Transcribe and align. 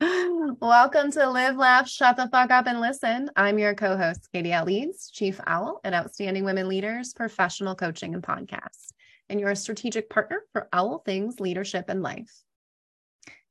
Welcome 0.00 1.10
to 1.12 1.28
Live, 1.28 1.56
Laugh, 1.56 1.86
Shut 1.86 2.16
the 2.16 2.26
Fuck 2.28 2.50
Up 2.50 2.66
and 2.66 2.80
Listen. 2.80 3.30
I'm 3.36 3.58
your 3.58 3.74
co 3.74 3.96
host, 3.98 4.28
Katie 4.32 4.52
L. 4.52 4.64
Leeds, 4.64 5.10
Chief 5.10 5.38
Owl 5.46 5.80
and 5.84 5.94
Outstanding 5.94 6.44
Women 6.44 6.68
Leaders, 6.68 7.12
Professional 7.12 7.74
Coaching 7.74 8.14
and 8.14 8.22
Podcasts, 8.22 8.92
and 9.28 9.38
you're 9.38 9.50
a 9.50 9.56
strategic 9.56 10.08
partner 10.08 10.42
for 10.52 10.68
Owl 10.72 11.02
Things 11.04 11.38
Leadership 11.38 11.86
and 11.88 12.02
Life. 12.02 12.32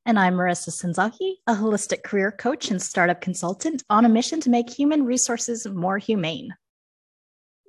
And 0.04 0.18
I'm 0.18 0.34
Marissa 0.34 0.70
Senzaki, 0.70 1.34
a 1.46 1.54
holistic 1.54 2.02
career 2.02 2.32
coach 2.32 2.70
and 2.70 2.82
startup 2.82 3.20
consultant 3.20 3.84
on 3.88 4.04
a 4.04 4.08
mission 4.08 4.40
to 4.40 4.50
make 4.50 4.68
human 4.68 5.04
resources 5.04 5.66
more 5.66 5.98
humane. 5.98 6.54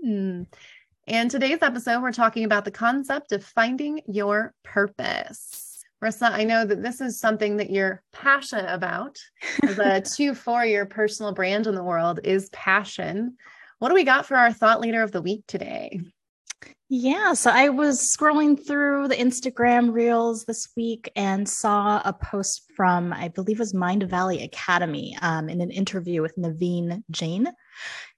Mm. 0.03 0.47
And 1.05 1.29
today's 1.29 1.59
episode, 1.61 2.01
we're 2.01 2.13
talking 2.13 2.45
about 2.45 2.65
the 2.65 2.71
concept 2.71 3.31
of 3.31 3.43
finding 3.43 4.01
your 4.07 4.55
purpose. 4.63 5.70
Marissa, 6.01 6.31
I 6.31 6.43
know 6.43 6.65
that 6.65 6.81
this 6.81 6.99
is 6.99 7.19
something 7.19 7.57
that 7.57 7.69
you're 7.69 8.01
passionate 8.11 8.73
about. 8.73 9.17
The 9.61 10.07
two 10.15 10.33
for 10.33 10.65
your 10.65 10.85
personal 10.85 11.33
brand 11.33 11.67
in 11.67 11.75
the 11.75 11.83
world 11.83 12.19
is 12.23 12.49
passion. 12.49 13.37
What 13.79 13.89
do 13.89 13.95
we 13.95 14.03
got 14.03 14.25
for 14.25 14.35
our 14.35 14.51
thought 14.51 14.81
leader 14.81 15.03
of 15.03 15.11
the 15.11 15.21
week 15.21 15.43
today? 15.47 16.01
Yeah, 16.89 17.33
so 17.33 17.51
I 17.51 17.69
was 17.69 18.01
scrolling 18.01 18.67
through 18.67 19.07
the 19.07 19.15
Instagram 19.15 19.93
reels 19.93 20.43
this 20.43 20.67
week 20.75 21.09
and 21.15 21.47
saw 21.47 22.01
a 22.03 22.11
post 22.11 22.63
from, 22.75 23.13
I 23.13 23.29
believe 23.29 23.59
it 23.59 23.59
was 23.59 23.73
Mindvalley 23.73 24.43
Academy 24.43 25.15
um, 25.21 25.47
in 25.47 25.61
an 25.61 25.71
interview 25.71 26.21
with 26.21 26.35
Naveen 26.35 27.01
Jain. 27.09 27.47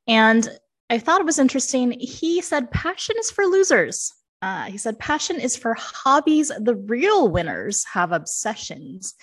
And 0.07 0.49
I 0.89 0.97
thought 0.97 1.21
it 1.21 1.25
was 1.25 1.37
interesting. 1.37 1.91
He 1.99 2.41
said, 2.41 2.71
Passion 2.71 3.15
is 3.19 3.29
for 3.29 3.45
losers. 3.45 4.11
Uh, 4.43 4.65
he 4.65 4.77
said, 4.77 4.99
Passion 4.99 5.39
is 5.39 5.55
for 5.55 5.73
hobbies. 5.79 6.51
The 6.59 6.75
real 6.75 7.29
winners 7.29 7.85
have 7.93 8.11
obsessions. 8.11 9.15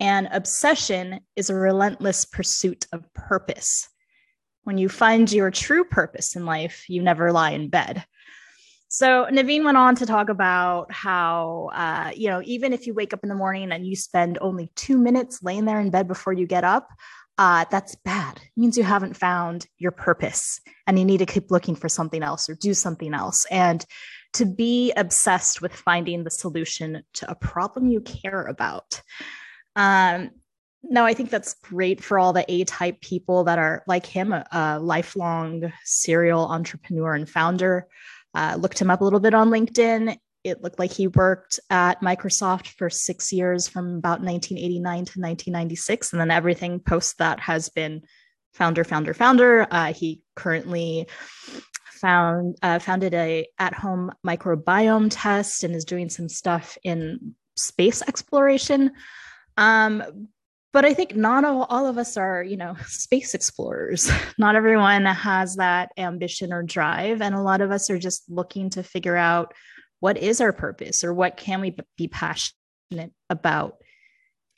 And 0.00 0.28
obsession 0.30 1.20
is 1.34 1.48
a 1.48 1.54
relentless 1.54 2.26
pursuit 2.26 2.86
of 2.92 3.10
purpose. 3.14 3.88
When 4.64 4.76
you 4.76 4.90
find 4.90 5.32
your 5.32 5.50
true 5.50 5.84
purpose 5.84 6.36
in 6.36 6.44
life, 6.44 6.84
you 6.90 7.00
never 7.00 7.32
lie 7.32 7.52
in 7.52 7.70
bed. 7.70 8.04
So 8.88 9.26
Naveen 9.30 9.64
went 9.64 9.78
on 9.78 9.94
to 9.94 10.04
talk 10.04 10.28
about 10.28 10.92
how, 10.92 11.70
uh, 11.72 12.10
you 12.14 12.28
know, 12.28 12.42
even 12.44 12.74
if 12.74 12.86
you 12.86 12.92
wake 12.92 13.14
up 13.14 13.20
in 13.22 13.30
the 13.30 13.34
morning 13.34 13.72
and 13.72 13.86
you 13.86 13.96
spend 13.96 14.36
only 14.42 14.70
two 14.76 14.98
minutes 14.98 15.42
laying 15.42 15.64
there 15.64 15.80
in 15.80 15.88
bed 15.88 16.06
before 16.06 16.34
you 16.34 16.46
get 16.46 16.64
up, 16.64 16.90
uh, 17.38 17.64
that's 17.70 17.94
bad. 17.94 18.36
It 18.36 18.60
means 18.60 18.76
you 18.76 18.84
haven't 18.84 19.16
found 19.16 19.66
your 19.78 19.92
purpose 19.92 20.60
and 20.86 20.98
you 20.98 21.06
need 21.06 21.18
to 21.18 21.26
keep 21.26 21.50
looking 21.50 21.76
for 21.76 21.88
something 21.88 22.22
else 22.22 22.50
or 22.50 22.54
do 22.54 22.74
something 22.74 23.14
else. 23.14 23.46
And 23.50 23.84
to 24.36 24.46
be 24.46 24.92
obsessed 24.96 25.60
with 25.60 25.74
finding 25.74 26.24
the 26.24 26.30
solution 26.30 27.02
to 27.14 27.30
a 27.30 27.34
problem 27.34 27.88
you 27.88 28.00
care 28.00 28.42
about. 28.42 29.00
Um, 29.74 30.30
no, 30.82 31.04
I 31.04 31.14
think 31.14 31.30
that's 31.30 31.54
great 31.54 32.02
for 32.02 32.18
all 32.18 32.32
the 32.32 32.50
A 32.50 32.64
type 32.64 33.00
people 33.00 33.44
that 33.44 33.58
are 33.58 33.82
like 33.86 34.06
him, 34.06 34.32
a, 34.32 34.46
a 34.52 34.78
lifelong 34.78 35.72
serial 35.84 36.46
entrepreneur 36.46 37.14
and 37.14 37.28
founder. 37.28 37.88
Uh, 38.34 38.56
looked 38.58 38.78
him 38.78 38.90
up 38.90 39.00
a 39.00 39.04
little 39.04 39.20
bit 39.20 39.34
on 39.34 39.48
LinkedIn 39.48 40.16
it 40.46 40.62
looked 40.62 40.78
like 40.78 40.92
he 40.92 41.08
worked 41.08 41.58
at 41.70 42.00
Microsoft 42.00 42.68
for 42.68 42.88
six 42.88 43.32
years 43.32 43.66
from 43.66 43.96
about 43.96 44.20
1989 44.20 44.82
to 44.94 45.20
1996. 45.20 46.12
And 46.12 46.20
then 46.20 46.30
everything 46.30 46.78
post 46.78 47.18
that 47.18 47.40
has 47.40 47.68
been 47.68 48.02
founder, 48.54 48.84
founder, 48.84 49.12
founder. 49.12 49.66
Uh, 49.70 49.92
he 49.92 50.22
currently 50.36 51.08
found 51.96 52.56
uh, 52.62 52.78
founded 52.78 53.14
a 53.14 53.46
at-home 53.58 54.12
microbiome 54.26 55.08
test 55.10 55.64
and 55.64 55.74
is 55.74 55.84
doing 55.84 56.08
some 56.08 56.28
stuff 56.28 56.76
in 56.82 57.34
space 57.56 58.02
exploration. 58.02 58.92
Um, 59.56 60.28
but 60.72 60.84
I 60.84 60.92
think 60.92 61.16
not 61.16 61.44
all, 61.44 61.64
all 61.64 61.86
of 61.86 61.96
us 61.96 62.18
are, 62.18 62.42
you 62.42 62.58
know, 62.58 62.76
space 62.86 63.34
explorers. 63.34 64.10
Not 64.38 64.56
everyone 64.56 65.06
has 65.06 65.56
that 65.56 65.90
ambition 65.96 66.52
or 66.52 66.62
drive, 66.62 67.22
and 67.22 67.34
a 67.34 67.40
lot 67.40 67.62
of 67.62 67.70
us 67.70 67.88
are 67.88 67.98
just 67.98 68.24
looking 68.28 68.68
to 68.70 68.82
figure 68.82 69.16
out 69.16 69.54
what 70.00 70.18
is 70.18 70.42
our 70.42 70.52
purpose 70.52 71.02
or 71.02 71.14
what 71.14 71.38
can 71.38 71.62
we 71.62 71.74
be 71.96 72.08
passionate 72.08 73.12
about 73.30 73.78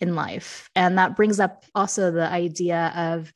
in 0.01 0.15
life 0.15 0.71
and 0.77 0.99
that 0.99 1.17
brings 1.17 1.41
up 1.41 1.65
also 1.75 2.11
the 2.11 2.29
idea 2.29 2.93
of 2.95 3.33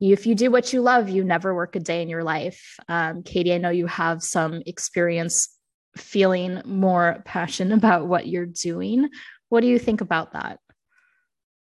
if 0.00 0.26
you 0.26 0.34
do 0.34 0.50
what 0.50 0.72
you 0.72 0.82
love 0.82 1.08
you 1.08 1.24
never 1.24 1.54
work 1.54 1.76
a 1.76 1.80
day 1.80 2.02
in 2.02 2.08
your 2.08 2.24
life. 2.24 2.76
Um, 2.88 3.22
katie 3.22 3.54
i 3.54 3.58
know 3.58 3.70
you 3.70 3.86
have 3.86 4.22
some 4.22 4.62
experience 4.66 5.48
feeling 5.96 6.60
more 6.64 7.22
passion 7.24 7.72
about 7.78 8.06
what 8.06 8.26
you're 8.26 8.46
doing. 8.46 9.08
What 9.48 9.60
do 9.60 9.68
you 9.68 9.78
think 9.78 10.00
about 10.00 10.32
that? 10.32 10.58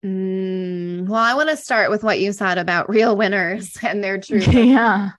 Mm, 0.05 1.07
well 1.07 1.19
i 1.19 1.33
want 1.33 1.49
to 1.49 1.57
start 1.57 1.89
with 1.89 2.03
what 2.03 2.19
you 2.19 2.31
said 2.31 2.59
about 2.59 2.87
real 2.87 3.17
winners 3.17 3.75
and 3.83 4.03
their 4.03 4.19
true 4.19 4.37
yeah 4.51 5.09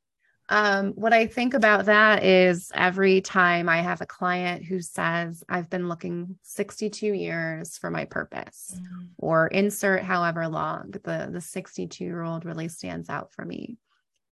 um, 0.50 0.92
what 0.92 1.12
I 1.12 1.26
think 1.26 1.52
about 1.52 1.86
that 1.86 2.24
is 2.24 2.72
every 2.74 3.20
time 3.20 3.68
I 3.68 3.82
have 3.82 4.00
a 4.00 4.06
client 4.06 4.64
who 4.64 4.80
says, 4.80 5.44
I've 5.48 5.68
been 5.68 5.88
looking 5.88 6.38
62 6.42 7.06
years 7.06 7.76
for 7.76 7.90
my 7.90 8.06
purpose, 8.06 8.74
mm. 8.74 9.08
or 9.18 9.48
insert 9.48 10.02
however 10.02 10.48
long, 10.48 10.92
the, 10.92 11.28
the 11.30 11.40
62 11.40 12.02
year 12.02 12.22
old 12.22 12.46
really 12.46 12.68
stands 12.68 13.10
out 13.10 13.32
for 13.32 13.44
me. 13.44 13.76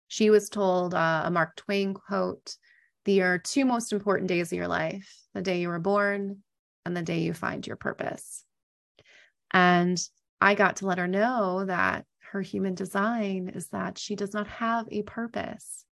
She 0.07 0.31
was 0.31 0.49
told 0.49 0.95
uh, 0.95 1.23
a 1.25 1.31
Mark 1.31 1.55
Twain 1.55 1.93
quote 1.93 2.55
The 3.05 3.21
are 3.21 3.37
two 3.37 3.65
most 3.65 3.93
important 3.93 4.29
days 4.29 4.51
of 4.51 4.57
your 4.57 4.67
life 4.67 5.15
the 5.35 5.43
day 5.43 5.61
you 5.61 5.67
were 5.67 5.79
born 5.79 6.37
and 6.85 6.97
the 6.97 7.03
day 7.03 7.19
you 7.19 7.35
find 7.35 7.67
your 7.67 7.75
purpose. 7.75 8.43
And 9.51 10.01
I 10.41 10.55
got 10.55 10.77
to 10.77 10.87
let 10.87 10.97
her 10.97 11.07
know 11.07 11.65
that 11.65 12.05
her 12.31 12.41
human 12.41 12.73
design 12.73 13.51
is 13.53 13.67
that 13.69 13.99
she 13.99 14.15
does 14.15 14.33
not 14.33 14.47
have 14.47 14.87
a 14.89 15.03
purpose 15.03 15.85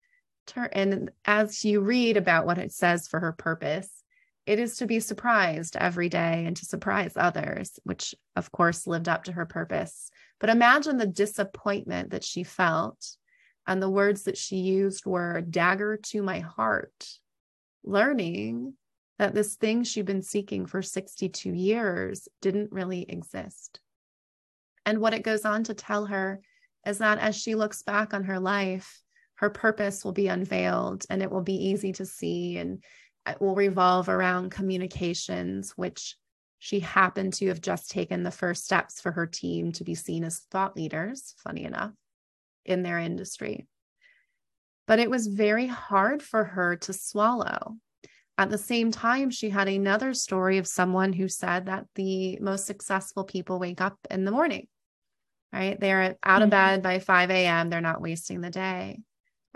and 0.54 1.10
as 1.24 1.64
you 1.64 1.80
read 1.80 2.16
about 2.16 2.46
what 2.46 2.58
it 2.58 2.72
says 2.72 3.08
for 3.08 3.20
her 3.20 3.32
purpose, 3.32 3.88
it 4.46 4.58
is 4.60 4.76
to 4.76 4.86
be 4.86 5.00
surprised 5.00 5.76
every 5.76 6.08
day 6.08 6.44
and 6.46 6.56
to 6.56 6.64
surprise 6.64 7.14
others, 7.16 7.80
which 7.84 8.14
of 8.36 8.52
course 8.52 8.86
lived 8.86 9.08
up 9.08 9.24
to 9.24 9.32
her 9.32 9.46
purpose. 9.46 10.10
But 10.38 10.50
imagine 10.50 10.98
the 10.98 11.06
disappointment 11.06 12.10
that 12.10 12.24
she 12.24 12.44
felt. 12.44 13.16
And 13.66 13.82
the 13.82 13.90
words 13.90 14.22
that 14.24 14.38
she 14.38 14.58
used 14.58 15.06
were 15.06 15.40
dagger 15.40 15.96
to 15.96 16.22
my 16.22 16.38
heart, 16.38 17.08
learning 17.82 18.74
that 19.18 19.34
this 19.34 19.56
thing 19.56 19.82
she'd 19.82 20.06
been 20.06 20.22
seeking 20.22 20.66
for 20.66 20.82
62 20.82 21.52
years 21.52 22.28
didn't 22.40 22.70
really 22.70 23.04
exist. 23.08 23.80
And 24.84 25.00
what 25.00 25.14
it 25.14 25.24
goes 25.24 25.44
on 25.44 25.64
to 25.64 25.74
tell 25.74 26.06
her 26.06 26.40
is 26.86 26.98
that 26.98 27.18
as 27.18 27.34
she 27.34 27.56
looks 27.56 27.82
back 27.82 28.14
on 28.14 28.24
her 28.24 28.38
life, 28.38 29.02
her 29.36 29.50
purpose 29.50 30.04
will 30.04 30.12
be 30.12 30.28
unveiled 30.28 31.04
and 31.10 31.22
it 31.22 31.30
will 31.30 31.42
be 31.42 31.68
easy 31.68 31.92
to 31.92 32.06
see 32.06 32.58
and 32.58 32.82
it 33.26 33.40
will 33.40 33.54
revolve 33.54 34.08
around 34.08 34.50
communications 34.50 35.72
which 35.76 36.16
she 36.58 36.80
happened 36.80 37.34
to 37.34 37.48
have 37.48 37.60
just 37.60 37.90
taken 37.90 38.22
the 38.22 38.30
first 38.30 38.64
steps 38.64 39.00
for 39.00 39.12
her 39.12 39.26
team 39.26 39.72
to 39.72 39.84
be 39.84 39.94
seen 39.94 40.24
as 40.24 40.40
thought 40.50 40.74
leaders 40.74 41.34
funny 41.44 41.64
enough 41.64 41.92
in 42.64 42.82
their 42.82 42.98
industry. 42.98 43.66
But 44.86 44.98
it 44.98 45.10
was 45.10 45.26
very 45.26 45.66
hard 45.66 46.22
for 46.22 46.44
her 46.44 46.76
to 46.76 46.92
swallow. 46.92 47.76
At 48.38 48.50
the 48.50 48.58
same 48.58 48.90
time 48.90 49.30
she 49.30 49.50
had 49.50 49.68
another 49.68 50.14
story 50.14 50.58
of 50.58 50.66
someone 50.66 51.12
who 51.12 51.28
said 51.28 51.66
that 51.66 51.86
the 51.94 52.38
most 52.40 52.66
successful 52.66 53.24
people 53.24 53.58
wake 53.58 53.80
up 53.80 53.98
in 54.10 54.24
the 54.24 54.30
morning 54.30 54.66
right? 55.52 55.78
They're 55.78 56.16
out 56.22 56.42
of 56.42 56.50
mm-hmm. 56.50 56.80
bed 56.80 56.82
by 56.82 56.98
5 56.98 57.30
a.m 57.30 57.70
they're 57.70 57.80
not 57.80 58.00
wasting 58.00 58.40
the 58.40 58.50
day 58.50 58.98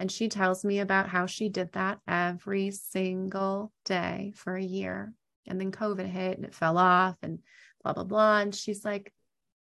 and 0.01 0.11
she 0.11 0.31
tells 0.31 0.65
me 0.65 0.81
about 0.81 1.11
how 1.11 1.27
she 1.27 1.51
did 1.51 1.73
that 1.73 1.99
every 2.09 2.71
single 2.71 3.71
day 3.85 4.33
for 4.35 4.57
a 4.57 4.63
year. 4.63 5.13
And 5.47 5.61
then 5.61 5.71
COVID 5.71 6.07
hit 6.07 6.39
and 6.39 6.47
it 6.47 6.55
fell 6.55 6.79
off 6.79 7.17
and 7.23 7.41
blah, 7.85 7.93
blah, 7.93 8.05
blah. 8.05 8.39
And 8.39 8.55
she's 8.55 8.83
like, 8.83 9.13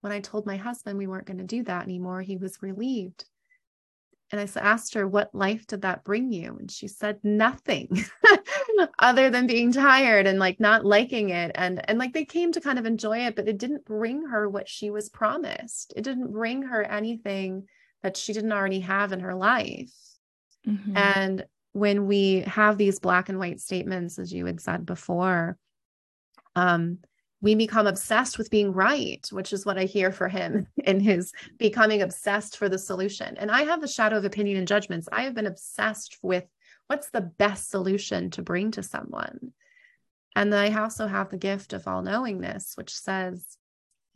when 0.02 0.14
I 0.14 0.20
told 0.20 0.46
my 0.46 0.58
husband 0.58 1.00
we 1.00 1.08
weren't 1.08 1.26
going 1.26 1.40
to 1.40 1.44
do 1.44 1.64
that 1.64 1.86
anymore, 1.86 2.22
he 2.22 2.38
was 2.38 2.62
relieved. 2.62 3.26
And 4.32 4.40
I 4.40 4.48
asked 4.60 4.94
her, 4.94 5.08
What 5.08 5.34
life 5.34 5.66
did 5.66 5.82
that 5.82 6.04
bring 6.04 6.32
you? 6.32 6.56
And 6.60 6.70
she 6.70 6.88
said, 6.88 7.20
Nothing 7.24 8.06
other 9.00 9.32
than 9.32 9.48
being 9.48 9.72
tired 9.72 10.28
and 10.28 10.38
like 10.38 10.60
not 10.60 10.86
liking 10.86 11.32
it. 11.32 11.52
And, 11.56 11.82
and 11.90 11.98
like 11.98 12.14
they 12.14 12.26
came 12.26 12.52
to 12.52 12.62
kind 12.62 12.78
of 12.78 12.86
enjoy 12.86 13.26
it, 13.26 13.36
but 13.36 13.48
it 13.48 13.58
didn't 13.58 13.86
bring 13.86 14.28
her 14.28 14.48
what 14.48 14.70
she 14.70 14.92
was 14.92 15.10
promised. 15.10 15.94
It 15.98 16.04
didn't 16.04 16.32
bring 16.32 16.62
her 16.62 16.84
anything 16.84 17.68
that 18.04 18.18
she 18.18 18.34
didn't 18.34 18.54
already 18.54 18.82
have 18.82 19.12
in 19.14 19.22
her 19.22 19.36
life. 19.36 19.92
Mm-hmm. 20.68 20.98
And 20.98 21.46
when 21.74 22.08
we 22.08 22.42
have 22.42 22.78
these 22.78 23.00
black 23.00 23.30
and 23.30 23.40
white 23.40 23.60
statements, 23.60 24.20
as 24.20 24.34
you 24.34 24.46
had 24.46 24.60
said 24.60 24.86
before, 24.86 25.58
um, 26.56 27.00
we 27.42 27.56
become 27.56 27.88
obsessed 27.88 28.38
with 28.38 28.52
being 28.52 28.72
right, 28.72 29.28
which 29.32 29.52
is 29.52 29.66
what 29.66 29.78
I 29.78 29.86
hear 29.86 30.12
for 30.12 30.28
him 30.28 30.68
in 30.78 31.00
his 31.00 31.32
becoming 31.58 32.02
obsessed 32.02 32.58
for 32.58 32.70
the 32.70 32.78
solution. 32.78 33.38
And 33.38 33.50
I 33.50 33.64
have 33.64 33.82
the 33.82 33.88
shadow 33.88 34.18
of 34.18 34.26
opinion 34.26 34.58
and 34.58 34.68
judgments. 34.68 35.10
I 35.12 35.24
have 35.24 35.34
been 35.34 35.48
obsessed 35.48 36.18
with 36.22 36.46
what's 36.88 37.10
the 37.10 37.22
best 37.22 37.70
solution 37.70 38.30
to 38.32 38.42
bring 38.42 38.72
to 38.72 38.84
someone. 38.84 39.54
And 40.36 40.54
I 40.54 40.80
also 40.80 41.08
have 41.08 41.30
the 41.30 41.38
gift 41.38 41.74
of 41.74 41.88
all 41.88 42.02
knowingness, 42.02 42.74
which 42.76 42.94
says, 42.94 43.58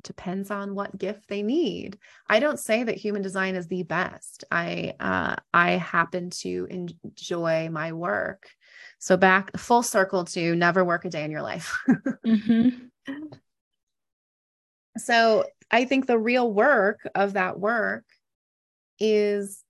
depends 0.06 0.52
on 0.52 0.75
what 0.75 0.98
gift 0.98 1.28
they 1.28 1.44
need. 1.44 1.98
I 2.30 2.40
don't 2.40 2.60
say 2.60 2.84
that 2.84 2.96
human 2.96 3.22
design 3.22 3.56
is 3.56 3.68
the 3.68 3.84
best. 3.84 4.46
I 4.50 4.94
uh, 5.00 5.36
I 5.54 5.72
happen 5.72 6.30
to 6.42 6.68
enjoy 6.69 7.69
my 7.69 7.92
work. 7.92 8.48
So 9.00 9.18
back 9.18 9.57
full 9.57 9.84
circle 9.84 10.24
to 10.25 10.56
never 10.56 10.86
work 10.86 11.04
a 11.04 11.10
day 11.10 11.25
in 11.25 11.31
your 11.31 11.42
life. 11.42 11.78
mm-hmm. 12.25 12.69
So 14.98 15.44
I 15.69 15.84
think 15.84 16.07
the 16.07 16.18
real 16.18 16.50
work 16.50 17.02
of 17.13 17.34
that 17.34 17.60
work 17.60 18.06
is 18.98 19.62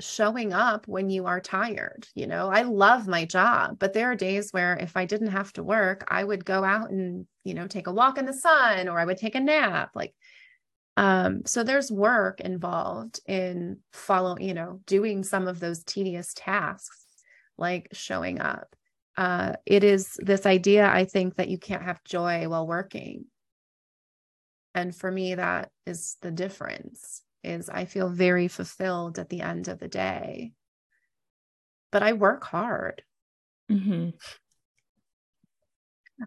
showing 0.00 0.52
up 0.52 0.86
when 0.86 1.10
you 1.10 1.26
are 1.26 1.40
tired. 1.40 2.06
You 2.14 2.26
know, 2.26 2.48
I 2.48 2.62
love 2.62 3.08
my 3.08 3.24
job, 3.24 3.78
but 3.78 3.92
there 3.92 4.10
are 4.10 4.16
days 4.16 4.52
where 4.52 4.76
if 4.76 4.96
I 4.96 5.04
didn't 5.04 5.28
have 5.28 5.52
to 5.54 5.62
work, 5.62 6.04
I 6.08 6.22
would 6.22 6.44
go 6.44 6.64
out 6.64 6.90
and, 6.90 7.26
you 7.44 7.54
know, 7.54 7.66
take 7.66 7.86
a 7.86 7.92
walk 7.92 8.18
in 8.18 8.26
the 8.26 8.32
sun 8.32 8.88
or 8.88 8.98
I 8.98 9.04
would 9.04 9.18
take 9.18 9.34
a 9.34 9.40
nap. 9.40 9.90
Like, 9.94 10.14
um, 10.96 11.42
so 11.46 11.62
there's 11.62 11.90
work 11.90 12.40
involved 12.40 13.20
in 13.26 13.78
follow, 13.92 14.36
you 14.38 14.54
know, 14.54 14.80
doing 14.86 15.22
some 15.22 15.48
of 15.48 15.60
those 15.60 15.84
tedious 15.84 16.32
tasks, 16.34 17.04
like 17.56 17.88
showing 17.92 18.40
up. 18.40 18.74
Uh, 19.16 19.54
it 19.64 19.82
is 19.82 20.18
this 20.18 20.44
idea, 20.44 20.86
I 20.86 21.06
think, 21.06 21.36
that 21.36 21.48
you 21.48 21.58
can't 21.58 21.82
have 21.82 22.04
joy 22.04 22.48
while 22.48 22.66
working. 22.66 23.24
And 24.74 24.94
for 24.94 25.10
me, 25.10 25.34
that 25.34 25.70
is 25.86 26.16
the 26.20 26.30
difference 26.30 27.22
is 27.42 27.68
I 27.68 27.84
feel 27.84 28.08
very 28.08 28.48
fulfilled 28.48 29.18
at 29.18 29.28
the 29.28 29.40
end 29.40 29.68
of 29.68 29.78
the 29.78 29.88
day. 29.88 30.52
But 31.92 32.02
I 32.02 32.12
work 32.12 32.44
hard. 32.44 33.02
Mm-hmm. 33.70 34.10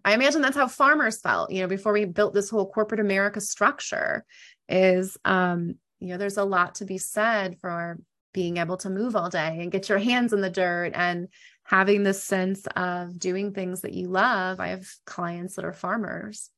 I 0.05 0.13
imagine 0.13 0.41
that's 0.41 0.57
how 0.57 0.67
farmers 0.67 1.19
felt, 1.19 1.51
you 1.51 1.61
know, 1.61 1.67
before 1.67 1.93
we 1.93 2.05
built 2.05 2.33
this 2.33 2.49
whole 2.49 2.69
corporate 2.69 2.99
America 2.99 3.41
structure 3.41 4.23
is 4.67 5.17
um, 5.25 5.75
you 5.99 6.09
know, 6.09 6.17
there's 6.17 6.37
a 6.37 6.43
lot 6.43 6.75
to 6.75 6.85
be 6.85 6.97
said 6.97 7.57
for 7.59 7.97
being 8.33 8.57
able 8.57 8.77
to 8.77 8.89
move 8.89 9.15
all 9.15 9.29
day 9.29 9.57
and 9.59 9.71
get 9.71 9.89
your 9.89 9.97
hands 9.97 10.33
in 10.33 10.41
the 10.41 10.49
dirt 10.49 10.91
and 10.93 11.27
having 11.63 12.03
this 12.03 12.23
sense 12.23 12.65
of 12.75 13.19
doing 13.19 13.53
things 13.53 13.81
that 13.81 13.93
you 13.93 14.07
love. 14.07 14.59
I 14.59 14.67
have 14.67 14.87
clients 15.05 15.55
that 15.55 15.65
are 15.65 15.73
farmers, 15.73 16.49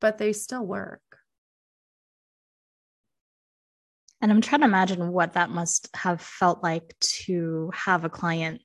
but 0.00 0.18
they 0.18 0.32
still 0.32 0.64
work. 0.64 1.02
And 4.20 4.32
I'm 4.32 4.40
trying 4.40 4.62
to 4.62 4.66
imagine 4.66 5.12
what 5.12 5.34
that 5.34 5.50
must 5.50 5.88
have 5.94 6.20
felt 6.20 6.62
like 6.62 6.94
to 7.00 7.70
have 7.74 8.04
a 8.04 8.10
client 8.10 8.62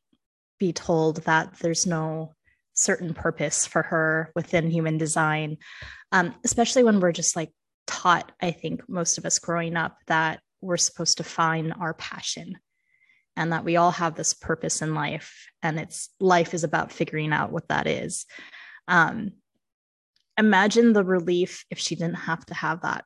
be 0.60 0.74
told 0.74 1.18
that 1.24 1.60
there's 1.60 1.86
no 1.86 2.34
certain 2.74 3.14
purpose 3.14 3.68
for 3.68 3.84
her 3.84 4.32
within 4.36 4.72
human 4.72 4.98
design, 4.98 5.58
um, 6.12 6.34
especially 6.44 6.84
when 6.84 7.00
we're 7.00 7.12
just 7.12 7.36
like 7.36 7.52
taught, 7.86 8.32
I 8.42 8.52
think, 8.52 8.88
most 8.90 9.18
of 9.18 9.26
us 9.26 9.40
growing 9.40 9.76
up 9.76 9.98
that 10.08 10.40
we're 10.62 10.78
supposed 10.78 11.18
to 11.18 11.24
find 11.24 11.74
our 11.80 11.94
passion 11.94 12.58
and 13.36 13.52
that 13.52 13.66
we 13.66 13.78
all 13.78 13.92
have 13.92 14.16
this 14.16 14.34
purpose 14.34 14.82
in 14.82 14.96
life 14.96 15.48
and 15.62 15.80
it's 15.80 16.10
life 16.20 16.54
is 16.54 16.64
about 16.64 16.92
figuring 16.92 17.34
out 17.34 17.52
what 17.52 17.68
that 17.68 17.88
is. 17.88 18.26
Um, 18.88 19.34
imagine 20.38 20.94
the 20.94 21.04
relief 21.04 21.66
if 21.70 21.80
she 21.80 21.96
didn't 21.96 22.16
have 22.16 22.46
to 22.48 22.54
have 22.54 22.82
that 22.82 23.06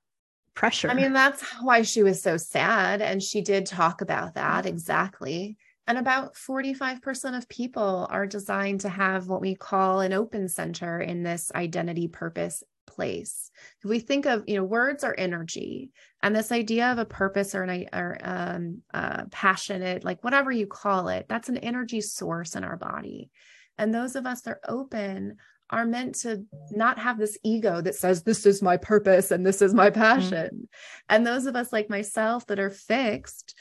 pressure. 0.57 0.89
I 0.89 0.95
mean, 0.95 1.13
that's 1.13 1.43
why 1.61 1.83
she 1.83 2.03
was 2.03 2.21
so 2.21 2.35
sad. 2.35 3.01
And 3.01 3.21
she 3.21 3.41
did 3.41 3.65
talk 3.65 4.01
about 4.01 4.33
that 4.33 4.65
exactly. 4.65 5.55
And 5.85 5.97
about 5.97 6.33
45% 6.33 7.37
of 7.37 7.47
people 7.47 8.07
are 8.09 8.25
designed 8.25 8.81
to 8.81 8.89
have 8.89 9.27
what 9.27 9.39
we 9.39 9.55
call 9.55 10.01
an 10.01 10.11
open 10.11 10.49
center 10.49 10.99
in 10.99 11.23
this 11.23 11.51
identity 11.55 12.09
purpose 12.09 12.63
place. 12.87 13.51
If 13.83 13.89
we 13.89 13.99
think 13.99 14.25
of, 14.25 14.43
you 14.47 14.55
know, 14.55 14.63
words 14.63 15.03
are 15.03 15.15
energy, 15.17 15.91
and 16.23 16.35
this 16.35 16.51
idea 16.51 16.91
of 16.91 16.97
a 16.97 17.05
purpose 17.05 17.53
or 17.53 17.63
an 17.63 17.87
or 17.93 18.17
um, 18.21 18.81
uh, 18.93 19.25
passionate, 19.31 20.03
like 20.03 20.23
whatever 20.23 20.51
you 20.51 20.65
call 20.65 21.07
it, 21.09 21.27
that's 21.29 21.49
an 21.49 21.57
energy 21.57 22.01
source 22.01 22.55
in 22.55 22.63
our 22.63 22.77
body. 22.77 23.29
And 23.77 23.93
those 23.93 24.15
of 24.15 24.25
us 24.25 24.41
that 24.41 24.51
are 24.51 24.61
open 24.67 25.37
are 25.69 25.85
meant 25.85 26.15
to 26.15 26.45
not 26.71 26.97
have 26.97 27.17
this 27.17 27.37
ego 27.43 27.81
that 27.81 27.95
says 27.95 28.23
this 28.23 28.45
is 28.45 28.61
my 28.61 28.77
purpose 28.77 29.31
and 29.31 29.45
this 29.45 29.61
is 29.61 29.73
my 29.73 29.89
mm-hmm. 29.89 30.01
passion 30.01 30.47
mm-hmm. 30.47 30.63
and 31.09 31.25
those 31.25 31.45
of 31.45 31.55
us 31.55 31.73
like 31.73 31.89
myself 31.89 32.45
that 32.47 32.59
are 32.59 32.69
fixed 32.69 33.55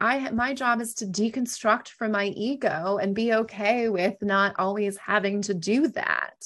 i 0.00 0.30
my 0.30 0.54
job 0.54 0.80
is 0.80 0.94
to 0.94 1.06
deconstruct 1.06 1.88
from 1.88 2.12
my 2.12 2.26
ego 2.26 2.98
and 3.00 3.14
be 3.14 3.32
okay 3.32 3.88
with 3.88 4.14
not 4.22 4.54
always 4.58 4.96
having 4.96 5.42
to 5.42 5.54
do 5.54 5.88
that 5.88 6.44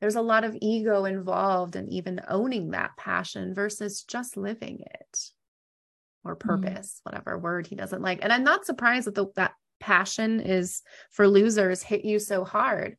there's 0.00 0.16
a 0.16 0.22
lot 0.22 0.44
of 0.44 0.56
ego 0.60 1.04
involved 1.04 1.76
in 1.76 1.88
even 1.88 2.20
owning 2.28 2.70
that 2.70 2.96
passion 2.96 3.54
versus 3.54 4.02
just 4.04 4.36
living 4.36 4.80
it 4.80 5.30
or 6.24 6.36
mm-hmm. 6.36 6.48
purpose 6.48 6.94
mm-hmm. 6.94 7.10
whatever 7.10 7.38
word 7.38 7.66
he 7.66 7.74
doesn't 7.76 8.02
like 8.02 8.20
and 8.22 8.32
i'm 8.32 8.44
not 8.44 8.64
surprised 8.64 9.06
that 9.06 9.14
the, 9.14 9.26
that 9.36 9.52
passion 9.80 10.40
is 10.40 10.82
for 11.10 11.28
losers 11.28 11.82
hit 11.82 12.04
you 12.04 12.18
so 12.18 12.44
hard 12.44 12.96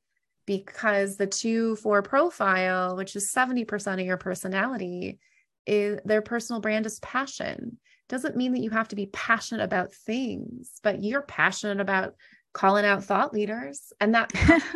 because 0.50 1.16
the 1.16 1.28
two 1.28 1.76
four 1.76 2.02
profile, 2.02 2.98
which 2.98 3.16
is 3.16 3.32
70% 3.32 3.94
of 3.94 4.00
your 4.00 4.18
personality, 4.18 5.20
is 5.68 6.00
their 6.06 6.24
personal 6.24 6.60
brand 6.60 6.88
is 6.88 7.00
passion. 7.02 7.78
Doesn't 8.08 8.36
mean 8.36 8.54
that 8.54 8.64
you 8.64 8.72
have 8.72 8.88
to 8.88 8.96
be 8.96 9.06
passionate 9.06 9.64
about 9.64 9.94
things, 9.94 10.72
but 10.82 11.04
you're 11.04 11.22
passionate 11.22 11.80
about 11.80 12.16
calling 12.52 12.84
out 12.84 13.04
thought 13.04 13.32
leaders 13.32 13.94
and 14.00 14.16
that 14.16 14.32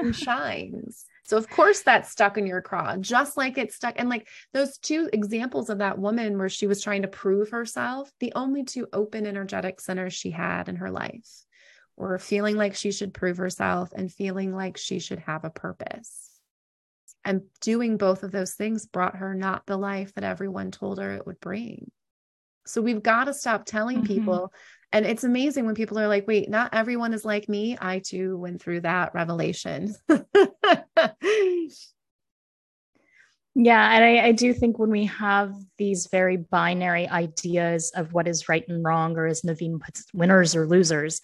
shines. 0.13 1.05
So 1.23 1.37
of 1.37 1.49
course 1.49 1.81
that's 1.81 2.11
stuck 2.11 2.37
in 2.37 2.45
your 2.45 2.61
craw, 2.61 2.95
just 2.97 3.35
like 3.35 3.57
it's 3.57 3.73
stuck. 3.73 3.95
And 3.97 4.09
like 4.09 4.27
those 4.53 4.77
two 4.77 5.09
examples 5.11 5.71
of 5.71 5.79
that 5.79 5.97
woman 5.97 6.37
where 6.37 6.49
she 6.49 6.67
was 6.67 6.83
trying 6.83 7.01
to 7.01 7.07
prove 7.07 7.49
herself, 7.49 8.11
the 8.19 8.33
only 8.35 8.63
two 8.63 8.85
open 8.93 9.25
energetic 9.25 9.81
centers 9.81 10.13
she 10.13 10.29
had 10.29 10.69
in 10.69 10.75
her 10.75 10.91
life 10.91 11.45
or 11.95 12.18
feeling 12.18 12.56
like 12.56 12.75
she 12.75 12.92
should 12.92 13.13
prove 13.13 13.38
herself 13.38 13.90
and 13.95 14.12
feeling 14.12 14.56
like 14.56 14.78
she 14.78 15.00
should 15.00 15.19
have 15.19 15.45
a 15.45 15.50
purpose. 15.50 16.30
And 17.25 17.44
doing 17.62 17.98
both 17.98 18.24
of 18.24 18.31
those 18.31 18.54
things 18.54 18.86
brought 18.86 19.18
her 19.18 19.34
not 19.34 19.66
the 19.66 19.78
life 19.78 20.13
that 20.16 20.24
everyone 20.24 20.72
told 20.72 21.00
her 21.00 21.13
it 21.13 21.25
would 21.25 21.40
bring. 21.40 21.90
So 22.66 22.81
we've 22.81 23.04
got 23.04 23.25
to 23.25 23.34
stop 23.34 23.66
telling 23.66 23.98
mm-hmm. 23.98 24.13
people. 24.13 24.54
And 24.92 25.06
it's 25.06 25.24
amazing 25.24 25.66
when 25.66 25.75
people 25.75 26.00
are 26.00 26.07
like, 26.07 26.28
wait, 26.28 26.50
not 26.50 26.74
everyone 26.74 27.13
is 27.13 27.25
like 27.25 27.48
me. 27.48 27.78
I 27.80 28.00
too 28.00 28.38
went 28.38 28.62
through 28.62 28.81
that 28.81 29.13
revelation. 29.13 29.95
Yeah, 33.56 33.88
and 33.95 34.04
I, 34.04 34.28
I, 34.28 34.31
do 34.31 34.51
think 34.51 34.80
when 34.80 34.90
we 34.90 35.06
have 35.06 35.54
these 35.78 36.07
very 36.07 36.38
binary 36.38 37.07
ideas 37.07 37.92
of 37.92 38.12
what 38.12 38.28
is 38.28 38.50
right 38.50 38.68
and 38.68 38.83
wrong, 38.83 39.16
or 39.16 39.28
as 39.28 39.44
Naveen 39.44 39.80
puts, 39.80 40.06
winners 40.12 40.56
or 40.56 40.66
losers, 40.66 41.21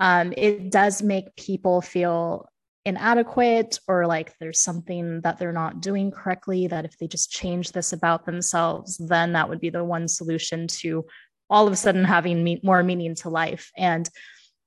um, 0.00 0.32
it 0.36 0.70
does 0.70 1.02
make 1.02 1.36
people 1.36 1.80
feel 1.80 2.48
inadequate 2.86 3.78
or 3.86 4.06
like 4.06 4.32
there's 4.38 4.62
something 4.62 5.20
that 5.20 5.38
they're 5.38 5.52
not 5.52 5.82
doing 5.82 6.10
correctly 6.10 6.66
that 6.66 6.86
if 6.86 6.96
they 6.96 7.06
just 7.06 7.30
change 7.30 7.72
this 7.72 7.92
about 7.92 8.24
themselves 8.24 8.96
then 8.96 9.34
that 9.34 9.50
would 9.50 9.60
be 9.60 9.68
the 9.68 9.84
one 9.84 10.08
solution 10.08 10.66
to 10.66 11.04
all 11.50 11.66
of 11.66 11.72
a 11.72 11.76
sudden 11.76 12.04
having 12.04 12.42
me- 12.42 12.60
more 12.62 12.82
meaning 12.82 13.14
to 13.16 13.28
life. 13.28 13.70
And 13.76 14.08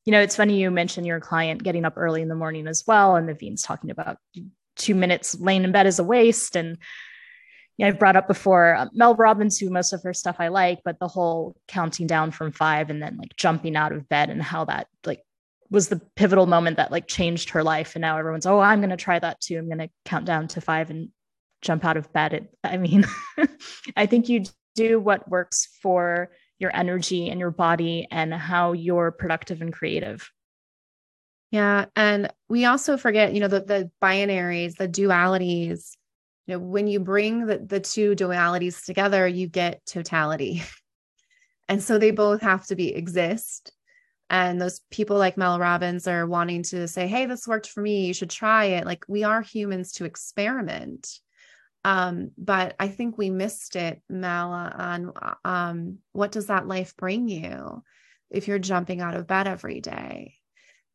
you 0.06 0.12
know 0.12 0.22
it's 0.22 0.36
funny 0.36 0.60
you 0.60 0.70
mentioned 0.70 1.08
your 1.08 1.22
client 1.22 1.64
getting 1.64 1.86
up 1.86 1.94
early 1.96 2.22
in 2.22 2.28
the 2.28 2.36
morning 2.36 2.68
as 2.68 2.84
well 2.86 3.16
and 3.16 3.28
Naveen's 3.28 3.64
talking 3.64 3.90
about 3.90 4.18
two 4.76 4.96
minutes 4.96 5.40
laying 5.40 5.64
in 5.64 5.72
bed 5.72 5.88
is 5.88 6.00
a 6.00 6.04
waste 6.04 6.56
and 6.56 6.78
yeah, 7.78 7.88
I've 7.88 8.00
brought 8.00 8.16
up 8.16 8.28
before 8.28 8.76
uh, 8.76 8.88
Mel 8.94 9.16
Robbins, 9.16 9.58
who 9.58 9.70
most 9.70 9.94
of 9.94 10.04
her 10.04 10.14
stuff 10.14 10.36
I 10.40 10.50
like, 10.50 10.82
but 10.86 11.00
the 11.00 11.08
whole 11.08 11.56
counting 11.68 12.06
down 12.06 12.32
from 12.32 12.52
five 12.52 12.90
and 12.90 13.02
then 13.02 13.18
like 13.18 13.36
jumping 13.36 13.76
out 13.76 13.92
of 13.92 14.08
bed 14.08 14.30
and 14.30 14.44
how 14.44 14.66
that 14.66 14.88
like 15.06 15.24
was 15.72 15.90
the 15.90 16.00
pivotal 16.16 16.46
moment 16.46 16.78
that 16.78 16.92
like 16.92 17.08
changed 17.08 17.50
her 17.50 17.64
life. 17.64 17.96
And 17.96 18.02
now 18.02 18.18
everyone's, 18.18 18.46
oh, 18.46 18.60
I'm 18.60 18.80
going 18.80 18.92
to 18.92 18.98
try 18.98 19.18
that 19.18 19.42
too. 19.42 19.58
I'm 19.58 19.66
going 19.66 19.80
to 19.80 19.90
count 20.06 20.26
down 20.26 20.48
to 20.50 20.62
five 20.62 20.92
and 20.92 21.10
jump 21.62 21.84
out 21.84 21.98
of 21.98 22.14
bed. 22.14 22.34
It, 22.34 22.56
I 22.64 22.78
mean, 22.78 23.06
I 23.98 24.06
think 24.06 24.30
you 24.30 24.44
do 24.76 25.00
what 25.00 25.28
works 25.28 25.68
for 25.82 26.30
your 26.60 26.76
energy 26.76 27.30
and 27.30 27.40
your 27.40 27.52
body 27.52 28.08
and 28.12 28.32
how 28.34 28.74
you're 28.74 29.12
productive 29.12 29.62
and 29.62 29.74
creative. 29.74 30.30
Yeah. 31.50 31.86
And 31.96 32.32
we 32.50 32.66
also 32.66 32.98
forget, 32.98 33.34
you 33.34 33.40
know, 33.40 33.48
the, 33.48 33.62
the 33.62 33.92
binaries, 34.02 34.76
the 34.76 34.88
dualities 34.88 35.96
you 36.46 36.54
know 36.54 36.60
when 36.60 36.88
you 36.88 37.00
bring 37.00 37.46
the, 37.46 37.58
the 37.58 37.80
two 37.80 38.16
dualities 38.16 38.86
together 38.86 39.28
you 39.28 39.48
get 39.48 39.86
totality. 39.86 40.64
And 41.70 41.82
so 41.82 41.98
they 41.98 42.12
both 42.12 42.42
have 42.42 42.68
to 42.68 42.76
be 42.76 42.94
exist. 42.94 43.72
And 44.30 44.60
those 44.60 44.82
people 44.92 45.18
like 45.18 45.38
mel 45.38 45.60
robbins 45.60 46.10
are 46.10 46.28
wanting 46.28 46.64
to 46.64 46.90
say 46.90 47.08
hey 47.08 47.26
this 47.26 47.48
worked 47.48 47.70
for 47.70 47.82
me. 47.82 48.06
You 48.06 48.14
should 48.14 48.30
try 48.30 48.66
it. 48.66 48.86
Like 48.86 49.06
we 49.08 49.24
are 49.24 49.42
humans 49.42 49.94
to 49.94 50.06
experiment. 50.06 51.08
Um, 51.86 52.32
but 52.38 52.76
i 52.80 52.88
think 52.90 53.18
we 53.18 53.30
missed 53.30 53.76
it 53.76 54.02
mala 54.10 54.74
on 54.78 55.14
um, 55.46 55.98
what 56.12 56.32
does 56.32 56.48
that 56.48 56.68
life 56.68 56.96
bring 56.98 57.28
you 57.28 57.82
if 58.30 58.48
you're 58.48 58.60
jumping 58.60 59.02
out 59.02 59.16
of 59.16 59.28
bed 59.28 59.48
every 59.48 59.82
day 59.82 60.36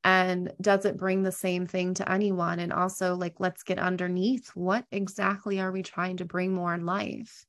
and 0.04 0.52
does 0.60 0.84
it 0.84 0.96
bring 0.96 1.22
the 1.22 1.32
same 1.32 1.66
thing 1.66 1.94
to 1.94 2.10
anyone? 2.10 2.60
And 2.60 2.72
also 2.72 3.14
like 3.14 3.34
let's 3.38 3.62
get 3.62 3.78
underneath 3.78 4.48
what 4.54 4.84
exactly 4.90 5.60
are 5.60 5.72
we 5.72 5.82
trying 5.82 6.18
to 6.18 6.24
bring 6.24 6.54
more 6.54 6.74
in 6.74 6.86
life? 6.86 7.44